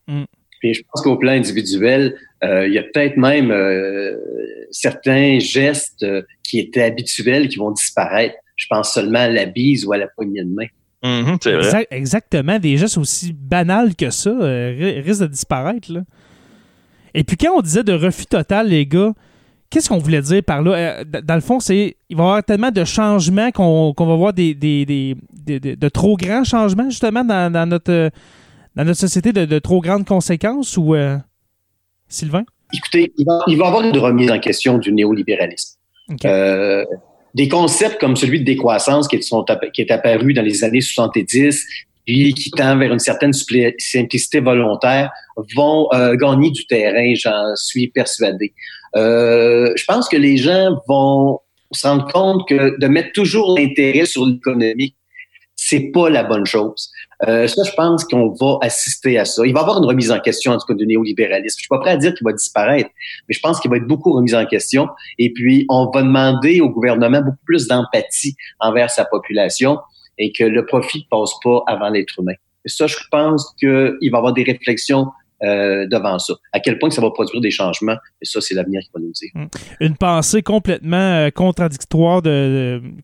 Puis 0.62 0.74
je 0.74 0.82
pense 0.92 1.02
qu'au 1.02 1.16
plan 1.16 1.32
individuel, 1.32 2.16
euh, 2.44 2.68
il 2.68 2.72
y 2.72 2.78
a 2.78 2.84
peut-être 2.84 3.16
même 3.16 3.50
euh, 3.50 4.16
certains 4.70 5.40
gestes 5.40 6.04
euh, 6.04 6.22
qui 6.44 6.60
étaient 6.60 6.82
habituels 6.82 7.48
qui 7.48 7.56
vont 7.56 7.72
disparaître. 7.72 8.36
Je 8.62 8.66
pense 8.70 8.92
seulement 8.94 9.18
à 9.18 9.28
la 9.28 9.46
bise 9.46 9.84
ou 9.84 9.92
à 9.92 9.98
la 9.98 10.06
poignée 10.06 10.44
de 10.44 10.48
main. 10.48 10.66
Mhm, 11.04 11.36
c'est 11.42 11.50
vrai. 11.52 11.64
Exact- 11.64 11.88
exactement, 11.90 12.58
des 12.60 12.76
gestes 12.76 12.96
aussi 12.96 13.32
banals 13.32 13.96
que 13.96 14.08
ça 14.10 14.30
euh, 14.30 14.72
ri- 14.78 15.00
risquent 15.00 15.22
de 15.22 15.26
disparaître. 15.26 15.92
Là. 15.92 16.02
Et 17.12 17.24
puis 17.24 17.36
quand 17.36 17.52
on 17.56 17.60
disait 17.60 17.82
de 17.82 17.92
refus 17.92 18.26
total, 18.26 18.68
les 18.68 18.86
gars, 18.86 19.12
qu'est-ce 19.68 19.88
qu'on 19.88 19.98
voulait 19.98 20.22
dire 20.22 20.44
par 20.44 20.62
là? 20.62 20.72
Euh, 21.00 21.04
dans 21.24 21.34
le 21.34 21.40
fond, 21.40 21.58
c'est 21.58 21.96
il 22.08 22.16
va 22.16 22.22
y 22.22 22.26
avoir 22.26 22.44
tellement 22.44 22.70
de 22.70 22.84
changements 22.84 23.50
qu'on 23.50 23.92
va 23.98 24.14
voir 24.16 24.32
des, 24.32 24.54
des- 24.54 24.86
des- 24.86 25.16
des- 25.32 25.58
des- 25.58 25.74
de 25.76 25.88
trop 25.88 26.16
grands 26.16 26.44
changements, 26.44 26.88
justement, 26.88 27.24
dans, 27.24 27.52
dans 27.52 27.66
notre, 27.68 28.10
dans 28.76 28.84
notre 28.84 29.00
société, 29.00 29.32
de, 29.32 29.44
de 29.44 29.58
trop 29.58 29.80
grandes 29.80 30.06
conséquences 30.06 30.76
ou 30.76 30.94
euh, 30.94 31.16
Sylvain? 32.06 32.44
Écoutez, 32.72 33.12
il 33.18 33.24
va, 33.26 33.40
il 33.48 33.58
va 33.58 33.64
y 33.64 33.68
avoir 33.68 33.82
une 33.82 33.98
remise 33.98 34.30
en 34.30 34.38
question 34.38 34.78
du 34.78 34.92
néolibéralisme. 34.92 35.78
OK. 36.12 36.24
Euh, 36.26 36.84
des 37.34 37.48
concepts 37.48 37.98
comme 38.00 38.16
celui 38.16 38.40
de 38.40 38.44
décroissance 38.44 39.08
qui, 39.08 39.16
est 39.16 39.90
apparu 39.90 40.34
dans 40.34 40.42
les 40.42 40.64
années 40.64 40.80
70 40.80 41.64
puis 42.04 42.34
qui 42.34 42.50
tend 42.50 42.76
vers 42.78 42.92
une 42.92 42.98
certaine 42.98 43.32
simplicité 43.32 44.40
volontaire 44.40 45.10
vont 45.54 45.88
euh, 45.92 46.14
gagner 46.16 46.50
du 46.50 46.66
terrain, 46.66 47.12
j'en 47.14 47.54
suis 47.54 47.88
persuadé. 47.88 48.52
Euh, 48.96 49.72
je 49.76 49.84
pense 49.84 50.08
que 50.08 50.16
les 50.16 50.36
gens 50.36 50.80
vont 50.88 51.38
se 51.70 51.86
rendre 51.86 52.10
compte 52.12 52.48
que 52.48 52.78
de 52.78 52.86
mettre 52.88 53.12
toujours 53.12 53.56
l'intérêt 53.56 54.04
sur 54.04 54.26
l'économie, 54.26 54.94
c'est 55.54 55.92
pas 55.92 56.10
la 56.10 56.24
bonne 56.24 56.44
chose. 56.44 56.90
Euh, 57.28 57.46
ça, 57.46 57.62
je 57.64 57.72
pense 57.74 58.04
qu'on 58.04 58.30
va 58.30 58.58
assister 58.62 59.18
à 59.18 59.24
ça. 59.24 59.46
Il 59.46 59.52
va 59.52 59.60
y 59.60 59.62
avoir 59.62 59.78
une 59.78 59.84
remise 59.84 60.10
en 60.10 60.18
question, 60.18 60.52
en 60.52 60.58
tout 60.58 60.66
cas, 60.66 60.74
du 60.74 60.86
néolibéralisme. 60.86 61.56
Je 61.56 61.62
suis 61.62 61.68
pas 61.68 61.78
prêt 61.78 61.90
à 61.90 61.96
dire 61.96 62.14
qu'il 62.14 62.24
va 62.24 62.32
disparaître, 62.32 62.90
mais 63.28 63.34
je 63.34 63.40
pense 63.40 63.60
qu'il 63.60 63.70
va 63.70 63.76
être 63.76 63.86
beaucoup 63.86 64.12
remis 64.12 64.34
en 64.34 64.44
question. 64.44 64.88
Et 65.18 65.32
puis, 65.32 65.64
on 65.68 65.90
va 65.92 66.02
demander 66.02 66.60
au 66.60 66.70
gouvernement 66.70 67.20
beaucoup 67.20 67.44
plus 67.44 67.68
d'empathie 67.68 68.34
envers 68.58 68.90
sa 68.90 69.04
population 69.04 69.78
et 70.18 70.32
que 70.32 70.44
le 70.44 70.66
profit 70.66 71.06
ne 71.10 71.18
passe 71.18 71.32
pas 71.42 71.62
avant 71.68 71.90
l'être 71.90 72.18
humain. 72.18 72.34
Ça, 72.66 72.86
je 72.86 72.96
pense 73.10 73.54
qu'il 73.58 73.70
va 73.70 73.92
y 74.00 74.08
avoir 74.08 74.32
des 74.32 74.44
réflexions 74.44 75.06
euh, 75.44 75.86
devant 75.88 76.18
ça. 76.18 76.34
À 76.52 76.60
quel 76.60 76.78
point 76.78 76.90
ça 76.90 77.00
va 77.02 77.10
produire 77.10 77.40
des 77.40 77.50
changements, 77.50 77.96
et 78.20 78.24
ça, 78.24 78.40
c'est 78.40 78.54
l'avenir 78.54 78.80
qui 78.82 78.90
va 78.94 79.00
nous 79.00 79.12
dire. 79.12 79.48
Une 79.80 79.96
pensée 79.96 80.42
complètement 80.42 80.96
euh, 80.96 81.30
contradictoire 81.30 82.22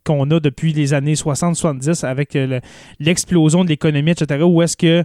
qu'on 0.05 0.31
a 0.31 0.41
depuis 0.41 0.73
les 0.73 0.95
années 0.95 1.15
60-70 1.15 2.05
avec 2.07 2.37
euh, 2.37 2.47
le- 2.47 2.61
l'explosion 3.01 3.65
de 3.65 3.69
l'économie, 3.71 4.11
etc., 4.13 4.43
où 4.45 4.63
est-ce 4.63 4.77
que 4.77 5.05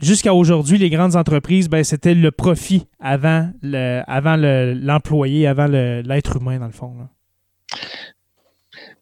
jusqu'à 0.00 0.34
aujourd'hui, 0.34 0.78
les 0.78 0.90
grandes 0.90 1.16
entreprises, 1.16 1.68
ben, 1.68 1.84
c'était 1.84 2.14
le 2.14 2.30
profit 2.30 2.86
avant 3.00 3.50
le, 3.62 4.02
avant 4.06 4.36
le- 4.36 4.74
l'employé, 4.74 5.46
avant 5.46 5.66
l'être 5.66 6.36
humain, 6.36 6.58
dans 6.58 6.66
le 6.66 6.72
fond. 6.72 6.94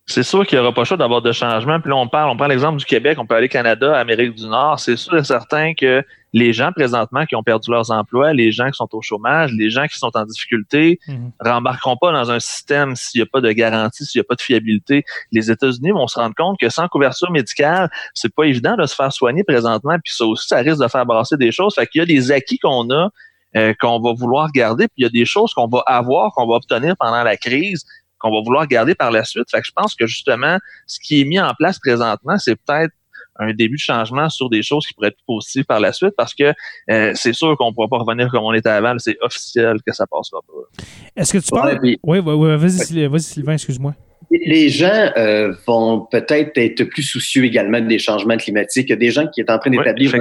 C'est 0.08 0.22
sûr 0.22 0.46
qu'il 0.46 0.58
n'y 0.58 0.64
aura 0.64 0.72
pas 0.72 0.84
choix 0.84 0.96
d'avoir 0.96 1.20
de 1.20 1.32
changements. 1.32 1.80
Puis 1.80 1.90
là, 1.90 1.96
on 1.96 2.08
parle, 2.08 2.30
on 2.30 2.36
prend 2.36 2.46
l'exemple 2.46 2.78
du 2.78 2.86
Québec, 2.86 3.18
on 3.20 3.26
peut 3.26 3.34
aller 3.34 3.48
Canada, 3.50 3.94
Amérique 3.96 4.34
du 4.34 4.46
Nord. 4.46 4.80
C'est 4.80 4.96
sûr 4.96 5.16
et 5.18 5.22
certain 5.22 5.74
que 5.74 6.02
les 6.32 6.54
gens 6.54 6.72
présentement 6.72 7.26
qui 7.26 7.36
ont 7.36 7.42
perdu 7.42 7.70
leurs 7.70 7.90
emplois, 7.90 8.32
les 8.32 8.50
gens 8.50 8.68
qui 8.70 8.76
sont 8.76 8.88
au 8.92 9.02
chômage, 9.02 9.52
les 9.52 9.68
gens 9.68 9.86
qui 9.86 9.98
sont 9.98 10.10
en 10.14 10.24
difficulté, 10.24 10.98
Mhm. 11.08 11.32
rembarqueront 11.40 11.96
pas 11.98 12.10
dans 12.12 12.30
un 12.30 12.40
système 12.40 12.96
s'il 12.96 13.20
n'y 13.20 13.22
a 13.22 13.26
pas 13.30 13.42
de 13.42 13.52
garantie, 13.52 14.06
s'il 14.06 14.18
n'y 14.18 14.24
a 14.24 14.28
pas 14.28 14.34
de 14.34 14.40
fiabilité. 14.42 15.04
Les 15.30 15.50
États-Unis 15.50 15.90
vont 15.90 16.06
se 16.06 16.18
rendre 16.18 16.34
compte 16.34 16.58
que 16.58 16.70
sans 16.70 16.88
couverture 16.88 17.30
médicale, 17.30 17.90
c'est 18.14 18.34
pas 18.34 18.44
évident 18.44 18.76
de 18.76 18.86
se 18.86 18.94
faire 18.94 19.12
soigner 19.12 19.44
présentement. 19.44 19.96
Puis 20.02 20.14
ça 20.14 20.24
aussi, 20.24 20.48
ça 20.48 20.58
risque 20.58 20.82
de 20.82 20.88
faire 20.88 21.04
brasser 21.04 21.36
des 21.36 21.52
choses. 21.52 21.74
Fait 21.74 21.86
qu'il 21.86 21.98
y 22.00 22.02
a 22.02 22.06
des 22.06 22.32
acquis 22.32 22.58
qu'on 22.58 22.90
a 22.90 23.10
euh, 23.56 23.72
qu'on 23.80 23.98
va 23.98 24.12
vouloir 24.12 24.52
garder, 24.52 24.88
puis 24.88 24.96
il 24.98 25.02
y 25.04 25.06
a 25.06 25.08
des 25.08 25.24
choses 25.24 25.54
qu'on 25.54 25.68
va 25.68 25.82
avoir, 25.86 26.32
qu'on 26.34 26.46
va 26.46 26.56
obtenir 26.56 26.94
pendant 26.98 27.22
la 27.22 27.38
crise, 27.38 27.86
qu'on 28.18 28.30
va 28.30 28.40
vouloir 28.44 28.66
garder 28.66 28.94
par 28.94 29.10
la 29.10 29.24
suite. 29.24 29.44
Fait 29.50 29.60
que 29.60 29.66
je 29.66 29.72
pense 29.74 29.94
que 29.94 30.06
justement, 30.06 30.58
ce 30.86 30.98
qui 31.00 31.20
est 31.20 31.24
mis 31.24 31.38
en 31.40 31.52
place 31.58 31.78
présentement, 31.78 32.38
c'est 32.38 32.56
peut-être 32.56 32.92
un 33.40 33.52
début 33.52 33.76
de 33.76 33.80
changement 33.80 34.28
sur 34.28 34.50
des 34.50 34.62
choses 34.62 34.84
qui 34.86 34.94
pourraient 34.94 35.08
être 35.08 35.16
plus 35.16 35.24
positives 35.36 35.64
par 35.64 35.78
la 35.78 35.92
suite 35.92 36.14
parce 36.16 36.34
que 36.34 36.52
euh, 36.90 37.12
c'est 37.14 37.32
sûr 37.32 37.56
qu'on 37.56 37.68
ne 37.70 37.74
pourra 37.74 37.86
pas 37.86 37.98
revenir 37.98 38.28
comme 38.30 38.42
on 38.42 38.52
était 38.52 38.68
avant. 38.68 38.94
C'est 38.98 39.16
officiel 39.20 39.76
que 39.86 39.92
ça 39.92 40.06
passera 40.08 40.40
pas. 40.46 40.82
Est-ce 41.14 41.32
que 41.34 41.38
tu 41.38 41.54
Ouais, 41.54 41.60
parles. 41.60 41.78
puis- 41.80 42.00
Oui, 42.02 42.18
oui, 42.18 42.34
oui, 42.34 42.56
vas-y, 42.56 43.06
vas-y, 43.06 43.20
Sylvain, 43.20 43.52
excuse-moi. 43.52 43.94
Les 44.30 44.68
gens 44.68 45.10
euh, 45.16 45.54
vont 45.66 46.00
peut-être 46.10 46.58
être 46.58 46.82
plus 46.84 47.02
soucieux 47.04 47.44
également 47.44 47.80
des 47.80 47.98
changements 48.00 48.36
climatiques. 48.36 48.86
Il 48.88 48.90
y 48.90 48.94
a 48.94 48.96
des 48.96 49.10
gens 49.12 49.26
qui 49.28 49.42
sont 49.46 49.52
en 49.52 49.58
train 49.58 49.70
d'établir 49.70 50.12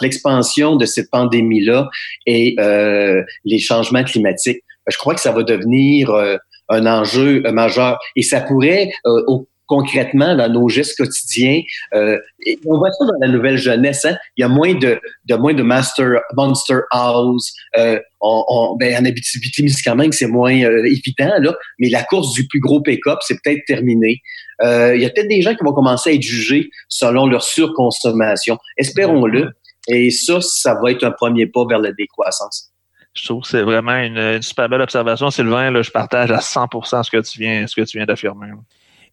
l'expansion 0.00 0.76
de 0.76 0.84
cette 0.84 1.10
pandémie-là 1.10 1.88
et 2.26 2.56
euh, 2.58 3.22
les 3.44 3.58
changements 3.58 4.04
climatiques. 4.04 4.62
Je 4.88 4.96
crois 4.98 5.14
que 5.14 5.20
ça 5.20 5.32
va 5.32 5.42
devenir 5.42 6.10
euh, 6.10 6.36
un 6.68 6.86
enjeu 6.86 7.42
euh, 7.46 7.52
majeur 7.52 7.98
et 8.16 8.22
ça 8.22 8.40
pourrait 8.40 8.90
euh, 9.06 9.22
au- 9.26 9.48
concrètement 9.68 10.36
dans 10.36 10.48
nos 10.48 10.68
gestes 10.68 10.96
quotidiens. 10.96 11.60
euh, 11.92 12.16
et 12.46 12.56
on 12.66 12.78
voit 12.78 12.92
ça 12.92 13.04
dans 13.04 13.18
la 13.20 13.26
nouvelle 13.26 13.56
jeunesse. 13.58 14.04
Hein? 14.04 14.16
Il 14.36 14.42
y 14.42 14.44
a 14.44 14.48
moins 14.48 14.74
de, 14.74 15.00
de 15.24 15.34
moins 15.34 15.54
de 15.54 15.64
master 15.64 16.20
monster 16.36 16.78
house. 16.92 17.52
Euh, 17.76 17.98
on, 18.20 18.44
on, 18.48 18.76
ben, 18.76 18.94
en 18.96 19.04
Abitibi-Témiscamingue, 19.04 20.12
c'est 20.12 20.28
moins 20.28 20.56
euh, 20.62 20.84
évident 20.84 21.34
là, 21.40 21.52
mais 21.80 21.88
la 21.88 22.04
course 22.04 22.32
du 22.32 22.46
plus 22.46 22.60
gros 22.60 22.80
pick-up, 22.80 23.18
c'est 23.22 23.38
peut-être 23.42 23.64
terminé. 23.66 24.20
Euh, 24.62 24.94
il 24.94 25.02
y 25.02 25.04
a 25.04 25.10
peut-être 25.10 25.28
des 25.28 25.42
gens 25.42 25.54
qui 25.56 25.64
vont 25.64 25.72
commencer 25.72 26.10
à 26.10 26.12
être 26.12 26.22
jugés 26.22 26.70
selon 26.88 27.26
leur 27.26 27.42
surconsommation. 27.42 28.58
Espérons-le. 28.76 29.50
Et 29.88 30.10
ça, 30.10 30.40
ça 30.40 30.78
va 30.80 30.90
être 30.92 31.04
un 31.04 31.10
premier 31.12 31.46
pas 31.46 31.64
vers 31.68 31.78
la 31.80 31.92
décroissance. 31.92 32.70
Je 33.16 33.24
trouve 33.24 33.42
que 33.42 33.48
c'est 33.48 33.62
vraiment 33.62 33.96
une, 33.96 34.42
super 34.42 34.68
belle 34.68 34.82
observation, 34.82 35.30
Sylvain. 35.30 35.82
Je 35.82 35.90
partage 35.90 36.30
à 36.30 36.38
100% 36.38 37.02
ce 37.02 37.10
que 37.10 37.16
tu 37.22 37.38
viens, 37.40 37.64
viens 37.94 38.04
d'affirmer. 38.04 38.48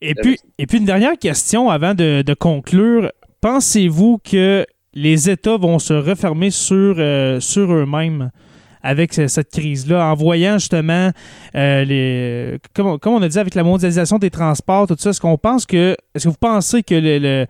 Et 0.02 0.14
puis, 0.14 0.38
et 0.58 0.68
puis 0.68 0.80
une 0.80 0.86
dernière 0.86 1.18
question 1.18 1.70
avant 1.70 1.94
de, 1.94 2.22
conclure. 2.34 3.10
Pensez-vous 3.40 4.20
que 4.24 4.66
les 4.94 5.30
États 5.30 5.58
vont 5.58 5.80
se 5.80 5.94
refermer 5.94 6.50
sur, 6.52 6.96
euh, 6.98 7.40
sur 7.40 7.72
eux-mêmes 7.74 8.30
avec 8.82 9.14
ce- 9.14 9.28
cette 9.28 9.50
crise-là, 9.52 10.06
en 10.12 10.14
voyant 10.16 10.58
justement 10.58 11.12
euh, 11.56 11.84
les. 11.86 12.58
Comme, 12.76 13.00
comme 13.00 13.14
on 13.14 13.22
a 13.22 13.28
dit 13.30 13.40
avec 13.40 13.56
la 13.56 13.64
mondialisation 13.64 14.18
des 14.20 14.30
transports, 14.30 14.88
tout 14.88 14.96
ça, 15.00 15.12
est-ce 15.12 15.22
qu'on 15.22 15.38
pense 15.38 15.66
que. 15.66 15.96
Est-ce 16.14 16.26
que 16.26 16.30
vous 16.30 16.36
pensez 16.40 16.84
que 16.84 16.96
le- 16.96 17.20
le- 17.20 17.46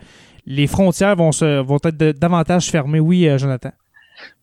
les 0.45 0.67
frontières 0.67 1.15
vont, 1.15 1.31
se, 1.31 1.61
vont 1.61 1.79
être 1.83 1.97
davantage 2.19 2.67
fermées? 2.69 2.99
Oui, 2.99 3.27
euh, 3.27 3.39
Jonathan. 3.39 3.71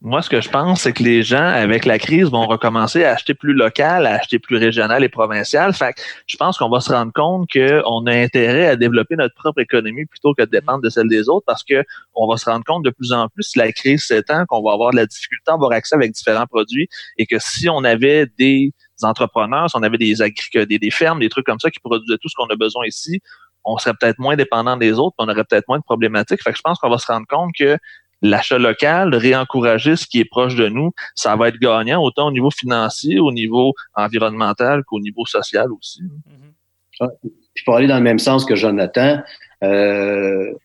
Moi, 0.03 0.23
ce 0.23 0.31
que 0.31 0.41
je 0.41 0.49
pense, 0.49 0.83
c'est 0.83 0.93
que 0.93 1.03
les 1.03 1.23
gens, 1.23 1.45
avec 1.45 1.85
la 1.85 1.99
crise, 1.99 2.31
vont 2.31 2.47
recommencer 2.47 3.05
à 3.05 3.13
acheter 3.13 3.35
plus 3.35 3.53
local, 3.53 4.07
à 4.07 4.15
acheter 4.15 4.39
plus 4.39 4.57
régional 4.57 5.05
et 5.05 5.09
provincial. 5.11 5.75
Fait 5.75 5.93
que 5.93 6.01
je 6.27 6.37
pense 6.37 6.57
qu'on 6.57 6.71
va 6.71 6.81
se 6.81 6.91
rendre 6.91 7.13
compte 7.13 7.49
qu'on 7.53 8.07
a 8.07 8.13
intérêt 8.13 8.67
à 8.67 8.77
développer 8.77 9.17
notre 9.17 9.35
propre 9.35 9.61
économie 9.61 10.07
plutôt 10.07 10.33
que 10.35 10.43
de 10.43 10.51
dépendre 10.51 10.81
de 10.83 10.89
celle 10.89 11.09
des 11.09 11.29
autres 11.29 11.45
parce 11.47 11.63
que 11.63 11.85
on 12.15 12.27
va 12.27 12.39
se 12.39 12.49
rendre 12.49 12.65
compte 12.65 12.85
de 12.85 12.91
plus 12.91 13.13
en 13.13 13.29
plus, 13.29 13.43
si 13.43 13.59
la 13.59 13.73
crise 13.73 14.03
s'étend, 14.05 14.47
qu'on 14.47 14.63
va 14.63 14.73
avoir 14.73 14.93
de 14.93 14.97
la 14.97 15.07
difficulté 15.07 15.51
à 15.51 15.55
avoir 15.55 15.73
accès 15.73 15.95
avec 15.95 16.13
différents 16.13 16.47
produits 16.47 16.89
et 17.19 17.27
que 17.27 17.37
si 17.39 17.69
on 17.69 17.85
avait 17.85 18.27
des 18.39 18.73
entrepreneurs, 19.03 19.69
si 19.69 19.77
on 19.77 19.83
avait 19.83 19.99
des, 19.99 20.15
des, 20.15 20.79
des 20.79 20.91
fermes, 20.91 21.21
des 21.21 21.29
trucs 21.29 21.47
comme 21.47 21.61
ça 21.61 21.71
qui 21.71 21.81
produisaient 21.81 22.19
tout 22.19 22.29
ce 22.29 22.35
qu'on 22.37 22.47
a 22.47 22.57
besoin 22.57 22.87
ici, 22.87 23.21
on 23.65 23.79
serait 23.79 23.95
peut-être 23.99 24.19
moins 24.19 24.37
dépendant 24.37 24.77
des 24.77 24.93
autres, 24.93 25.15
on 25.19 25.29
aurait 25.29 25.45
peut-être 25.45 25.69
moins 25.69 25.79
de 25.79 25.85
problématiques. 25.85 26.43
Fait 26.43 26.53
que 26.53 26.57
je 26.57 26.63
pense 26.63 26.79
qu'on 26.79 26.91
va 26.91 26.99
se 26.99 27.07
rendre 27.07 27.27
compte 27.29 27.53
que 27.59 27.77
l'achat 28.23 28.59
local, 28.59 29.15
réencourager 29.15 29.97
ce 29.97 30.07
qui 30.07 30.21
est 30.21 30.25
proche 30.25 30.55
de 30.55 30.69
nous, 30.69 30.93
ça 31.15 31.37
va 31.37 31.49
être 31.49 31.59
gagnant 31.59 32.03
autant 32.03 32.29
au 32.29 32.33
niveau 32.33 32.51
financier, 32.51 33.19
au 33.19 33.33
niveau 33.33 33.75
environnemental 33.95 34.85
qu'au 34.85 35.01
niveau 35.01 35.25
social 35.27 35.69
aussi. 35.73 36.03
Mm-hmm. 36.03 37.09
Puis 37.55 37.65
pour 37.65 37.77
aller 37.77 37.87
dans 37.87 37.97
le 37.97 38.03
même 38.03 38.19
sens 38.19 38.45
que 38.45 38.55
Jonathan, 38.55 39.21
euh, 39.65 40.51
vous 40.53 40.59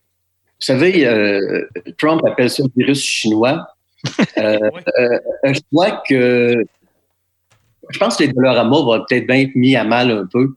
savez, 0.60 1.06
euh, 1.06 1.66
Trump 1.98 2.22
appelle 2.26 2.50
ça 2.50 2.62
le 2.62 2.70
virus 2.76 3.02
chinois. 3.02 3.66
Euh, 4.38 4.58
euh, 4.98 5.18
je 5.44 5.60
crois 5.72 6.02
que 6.08 6.64
je 7.90 7.98
pense 7.98 8.16
que 8.16 8.24
les 8.24 8.32
Dollarama 8.32 8.76
vont 8.76 9.04
peut-être 9.08 9.26
bien 9.26 9.36
être 9.36 9.54
mis 9.54 9.76
à 9.76 9.84
mal 9.84 10.10
un 10.10 10.26
peu 10.26 10.48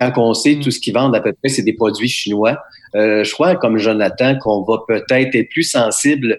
quand 0.00 0.28
on 0.30 0.34
sait 0.34 0.56
mm. 0.56 0.60
tout 0.60 0.70
ce 0.70 0.78
qu'ils 0.78 0.94
vendent 0.94 1.16
à 1.16 1.20
peu 1.20 1.32
près, 1.32 1.48
c'est 1.48 1.62
des 1.62 1.72
produits 1.72 2.08
chinois. 2.08 2.58
Euh, 2.94 3.24
je 3.24 3.32
crois, 3.32 3.56
comme 3.56 3.78
Jonathan, 3.78 4.38
qu'on 4.38 4.62
va 4.62 4.78
peut-être 4.86 5.34
être 5.34 5.48
plus 5.50 5.64
sensible 5.64 6.38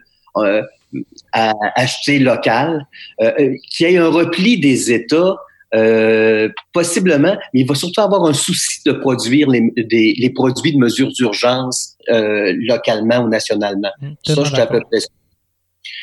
à 1.33 1.53
acheter 1.75 2.19
local, 2.19 2.85
euh, 3.21 3.31
euh, 3.39 3.55
qu'il 3.69 3.89
y 3.89 3.93
ait 3.93 3.97
un 3.97 4.09
repli 4.09 4.59
des 4.59 4.91
États, 4.91 5.35
euh, 5.75 6.49
possiblement, 6.73 7.37
mais 7.53 7.61
il 7.61 7.67
va 7.67 7.75
surtout 7.75 8.01
avoir 8.01 8.25
un 8.25 8.33
souci 8.33 8.79
de 8.85 8.91
produire 8.91 9.47
les, 9.49 9.61
des, 9.77 10.15
les 10.17 10.29
produits 10.31 10.73
de 10.73 10.79
mesure 10.79 11.09
d'urgence 11.09 11.95
localement 12.07 13.19
ou 13.19 13.29
nationalement. 13.29 13.91
Mmh, 14.01 14.07
ça, 14.25 14.43
je 14.43 14.49
suis 14.49 14.61
à 14.61 14.65
peu 14.65 14.81
près 14.81 14.99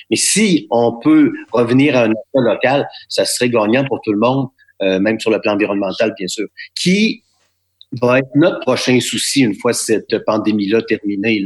Mais 0.09 0.17
si 0.17 0.69
on 0.71 1.01
peut 1.03 1.33
revenir 1.51 1.97
à 1.97 2.05
un 2.05 2.11
État 2.11 2.21
local, 2.35 2.89
ça 3.09 3.25
serait 3.25 3.51
gagnant 3.51 3.85
pour 3.85 4.01
tout 4.03 4.12
le 4.12 4.19
monde, 4.19 4.49
même 4.81 5.19
sur 5.19 5.33
le 5.33 5.41
plan 5.41 5.55
environnemental, 5.55 6.15
bien 6.17 6.29
sûr, 6.29 6.47
qui 6.77 7.25
va 8.01 8.21
être 8.21 8.29
notre 8.37 8.61
prochain 8.61 9.01
souci 9.01 9.41
une 9.41 9.55
fois 9.55 9.73
cette 9.73 10.25
pandémie-là 10.27 10.83
terminée 10.83 11.43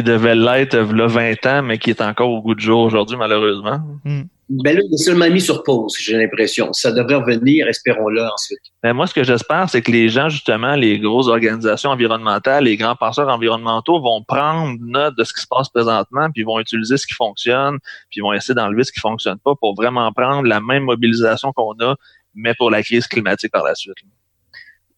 qui 0.00 0.02
devait 0.02 0.34
l'être 0.34 0.74
il 0.74 0.98
y 0.98 1.02
a 1.02 1.06
20 1.06 1.46
ans, 1.46 1.62
mais 1.62 1.78
qui 1.78 1.90
est 1.90 2.00
encore 2.00 2.30
au 2.30 2.42
goût 2.42 2.54
du 2.54 2.64
jour 2.64 2.80
aujourd'hui, 2.80 3.16
malheureusement. 3.16 3.80
Hmm. 4.04 4.22
Ben 4.48 4.74
là, 4.74 4.82
il 4.84 4.94
est 4.94 4.96
seulement 5.04 5.30
mis 5.30 5.40
sur 5.40 5.62
pause, 5.62 5.96
j'ai 6.00 6.16
l'impression. 6.16 6.72
Ça 6.72 6.90
devrait 6.90 7.14
revenir, 7.16 7.68
espérons-le 7.68 8.20
ensuite. 8.20 8.58
Ben 8.82 8.92
moi, 8.94 9.06
ce 9.06 9.14
que 9.14 9.22
j'espère, 9.22 9.70
c'est 9.70 9.80
que 9.80 9.92
les 9.92 10.08
gens, 10.08 10.28
justement, 10.28 10.74
les 10.74 10.98
grosses 10.98 11.28
organisations 11.28 11.90
environnementales, 11.90 12.64
les 12.64 12.76
grands 12.76 12.96
penseurs 12.96 13.28
environnementaux 13.28 14.00
vont 14.00 14.24
prendre 14.24 14.76
note 14.80 15.16
de 15.16 15.22
ce 15.22 15.32
qui 15.32 15.42
se 15.42 15.46
passe 15.48 15.68
présentement, 15.68 16.30
puis 16.34 16.42
vont 16.42 16.58
utiliser 16.58 16.96
ce 16.96 17.06
qui 17.06 17.14
fonctionne, 17.14 17.78
puis 18.10 18.22
vont 18.22 18.32
essayer 18.32 18.54
d'enlever 18.54 18.82
ce 18.82 18.90
qui 18.90 18.98
fonctionne 18.98 19.38
pas 19.38 19.54
pour 19.54 19.76
vraiment 19.76 20.10
prendre 20.12 20.48
la 20.48 20.60
même 20.60 20.82
mobilisation 20.82 21.52
qu'on 21.52 21.74
a, 21.80 21.94
mais 22.34 22.54
pour 22.54 22.72
la 22.72 22.82
crise 22.82 23.06
climatique 23.06 23.52
par 23.52 23.62
la 23.62 23.76
suite. 23.76 23.98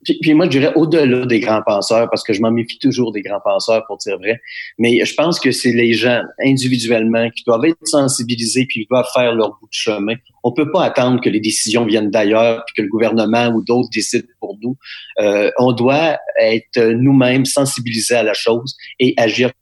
Puis, 0.05 0.35
moi, 0.35 0.47
je 0.47 0.51
dirais 0.51 0.73
au-delà 0.75 1.27
des 1.27 1.41
grands 1.41 1.63
penseurs, 1.63 2.09
parce 2.11 2.23
que 2.23 2.33
je 2.33 2.41
m'en 2.41 2.51
méfie 2.51 2.79
toujours 2.79 3.13
des 3.13 3.23
grands 3.23 3.41
penseurs, 3.45 3.85
pour 3.87 3.99
dire 3.99 4.19
vrai. 4.19 4.41
Mais 4.79 5.05
je 5.05 5.15
pense 5.15 5.39
que 5.39 5.53
c'est 5.53 5.73
les 5.73 5.93
gens 5.93 6.23
individuellement 6.45 7.31
qui 7.31 7.45
doivent 7.45 7.65
être 7.65 7.79
sensibilisés 7.85 8.67
puis 8.69 8.81
qui 8.81 8.87
doivent 8.91 9.09
faire 9.15 9.35
leur 9.35 9.51
bout 9.61 9.67
de 9.67 9.73
chemin. 9.73 10.15
On 10.43 10.53
peut 10.53 10.71
pas 10.71 10.85
attendre 10.85 11.21
que 11.21 11.29
les 11.29 11.41
décisions 11.41 11.85
viennent 11.85 12.11
d'ailleurs 12.11 12.65
puis 12.67 12.75
que 12.77 12.83
le 12.83 12.89
gouvernement 12.89 13.49
ou 13.49 13.63
d'autres 13.63 13.91
décident 13.93 14.27
pour 14.41 14.59
nous. 14.61 14.77
Euh, 15.21 15.51
on 15.59 15.73
doit 15.73 16.19
être 16.41 16.81
nous-mêmes 16.81 17.45
sensibilisés 17.45 18.17
à 18.17 18.23
la 18.23 18.35
chose 18.35 18.77
et 18.99 19.15
agir 19.17 19.53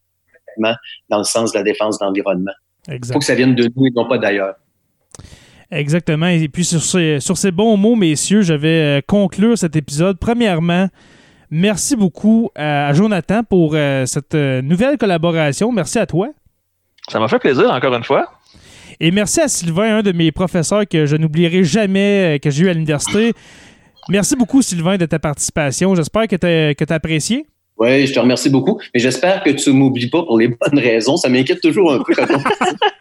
dans 1.08 1.18
le 1.18 1.24
sens 1.24 1.52
de 1.52 1.58
la 1.58 1.64
défense 1.64 1.98
de 1.98 2.04
l'environnement. 2.04 2.52
Il 2.88 2.98
faut 3.04 3.18
que 3.18 3.24
ça 3.24 3.34
vienne 3.34 3.54
de 3.54 3.70
nous 3.74 3.86
et 3.86 3.90
non 3.94 4.08
pas 4.08 4.18
d'ailleurs. 4.18 4.54
Exactement. 5.70 6.26
Et 6.26 6.48
puis 6.48 6.64
sur 6.64 6.82
ces, 6.82 7.20
sur 7.20 7.38
ces 7.38 7.52
bons 7.52 7.76
mots, 7.76 7.94
messieurs, 7.94 8.42
je 8.42 8.54
vais 8.54 8.98
euh, 8.98 9.00
conclure 9.06 9.56
cet 9.56 9.76
épisode. 9.76 10.18
Premièrement, 10.18 10.88
merci 11.50 11.94
beaucoup 11.94 12.50
à 12.56 12.92
Jonathan 12.92 13.44
pour 13.44 13.72
euh, 13.74 14.04
cette 14.06 14.34
euh, 14.34 14.62
nouvelle 14.62 14.98
collaboration. 14.98 15.70
Merci 15.70 15.98
à 15.98 16.06
toi. 16.06 16.28
Ça 17.08 17.20
m'a 17.20 17.28
fait 17.28 17.38
plaisir, 17.38 17.70
encore 17.70 17.94
une 17.94 18.04
fois. 18.04 18.28
Et 18.98 19.10
merci 19.12 19.40
à 19.40 19.48
Sylvain, 19.48 19.98
un 19.98 20.02
de 20.02 20.12
mes 20.12 20.32
professeurs 20.32 20.86
que 20.86 21.06
je 21.06 21.16
n'oublierai 21.16 21.64
jamais, 21.64 22.38
que 22.42 22.50
j'ai 22.50 22.64
eu 22.64 22.68
à 22.68 22.74
l'université. 22.74 23.32
Merci 24.08 24.36
beaucoup, 24.36 24.60
Sylvain, 24.62 24.96
de 24.98 25.06
ta 25.06 25.18
participation. 25.18 25.94
J'espère 25.94 26.26
que 26.26 26.36
tu 26.36 26.46
as, 26.46 26.92
as 26.92 26.94
apprécié. 26.94 27.46
Oui, 27.80 28.06
je 28.06 28.12
te 28.12 28.20
remercie 28.20 28.50
beaucoup. 28.50 28.78
Mais 28.92 29.00
j'espère 29.00 29.42
que 29.42 29.48
tu 29.48 29.70
ne 29.70 29.74
m'oublies 29.74 30.10
pas 30.10 30.22
pour 30.22 30.38
les 30.38 30.48
bonnes 30.60 30.78
raisons. 30.78 31.16
Ça 31.16 31.30
m'inquiète 31.30 31.62
toujours 31.62 31.94
un 31.94 32.02
peu 32.02 32.14
quand 32.14 32.26
on... 32.28 32.38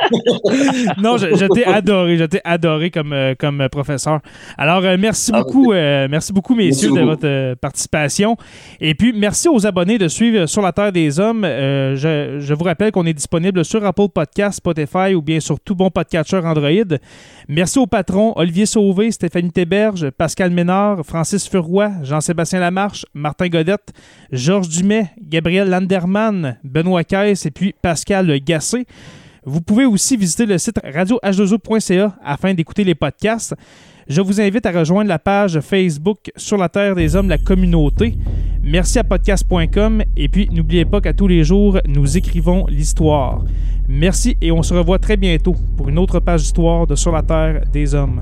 non, 1.01 1.17
je, 1.17 1.53
t'ai 1.53 1.65
adoré. 1.65 2.17
Je 2.17 2.23
t'ai 2.23 2.39
adoré 2.45 2.89
comme, 2.89 3.11
euh, 3.11 3.35
comme 3.37 3.67
professeur. 3.69 4.21
Alors, 4.57 4.83
euh, 4.85 4.95
merci 4.97 5.31
ah, 5.33 5.39
beaucoup. 5.43 5.73
Euh, 5.73 6.07
merci 6.09 6.31
beaucoup, 6.31 6.55
messieurs, 6.55 6.91
de 6.91 7.01
votre 7.01 7.55
participation. 7.55 8.37
Et 8.79 8.95
puis, 8.95 9.11
merci 9.13 9.49
aux 9.49 9.67
abonnés 9.67 9.97
de 9.97 10.07
suivre 10.07 10.45
Sur 10.45 10.61
la 10.61 10.71
Terre 10.71 10.93
des 10.93 11.19
Hommes. 11.19 11.43
Je, 11.43 12.37
je, 12.39 12.53
vous 12.53 12.63
rappelle 12.63 12.93
qu'on 12.93 13.05
est 13.05 13.13
disponible 13.13 13.65
sur 13.65 13.85
Apple 13.85 14.07
Podcast, 14.13 14.59
Spotify 14.59 15.13
ou 15.13 15.21
bien 15.21 15.41
sur 15.41 15.59
tout 15.59 15.75
bon 15.75 15.89
podcatcher 15.89 16.37
Android. 16.37 16.97
Merci 17.49 17.79
aux 17.79 17.87
patrons 17.87 18.31
Olivier 18.37 18.65
Sauvé, 18.65 19.11
Stéphanie 19.11 19.51
Théberge, 19.51 20.09
Pascal 20.11 20.51
Ménard, 20.51 21.05
Francis 21.05 21.49
Furoy, 21.49 21.91
Jean-Sébastien 22.03 22.59
Lamarche, 22.59 23.05
Martin 23.13 23.49
Godette, 23.49 23.91
Georges 24.31 24.68
Dumais, 24.69 25.09
Gabriel 25.21 25.69
Landerman, 25.69 26.57
Benoît 26.63 27.03
Caisse 27.03 27.45
et 27.45 27.51
puis 27.51 27.73
Pascal 27.81 28.39
Gassé. 28.39 28.85
Vous 29.43 29.61
pouvez 29.61 29.85
aussi 29.85 30.15
visiter 30.15 30.45
le 30.45 30.57
site 30.57 30.79
radioh2o.ca 30.83 32.15
afin 32.23 32.53
d'écouter 32.53 32.83
les 32.83 32.95
podcasts. 32.95 33.55
Je 34.07 34.21
vous 34.21 34.39
invite 34.41 34.65
à 34.65 34.71
rejoindre 34.71 35.07
la 35.09 35.19
page 35.19 35.59
Facebook 35.61 36.31
Sur 36.35 36.57
la 36.57 36.69
Terre 36.69 36.95
des 36.95 37.15
Hommes, 37.15 37.29
la 37.29 37.37
communauté. 37.37 38.15
Merci 38.63 38.99
à 38.99 39.03
podcast.com 39.03 40.03
et 40.15 40.29
puis 40.29 40.49
n'oubliez 40.51 40.85
pas 40.85 41.01
qu'à 41.01 41.13
tous 41.13 41.27
les 41.27 41.43
jours, 41.43 41.79
nous 41.87 42.17
écrivons 42.17 42.65
l'histoire. 42.67 43.43
Merci 43.87 44.37
et 44.41 44.51
on 44.51 44.61
se 44.61 44.73
revoit 44.73 44.99
très 44.99 45.17
bientôt 45.17 45.55
pour 45.77 45.89
une 45.89 45.97
autre 45.97 46.19
page 46.19 46.41
d'histoire 46.41 46.85
de 46.85 46.95
Sur 46.95 47.11
la 47.11 47.23
Terre 47.23 47.63
des 47.71 47.95
Hommes. 47.95 48.21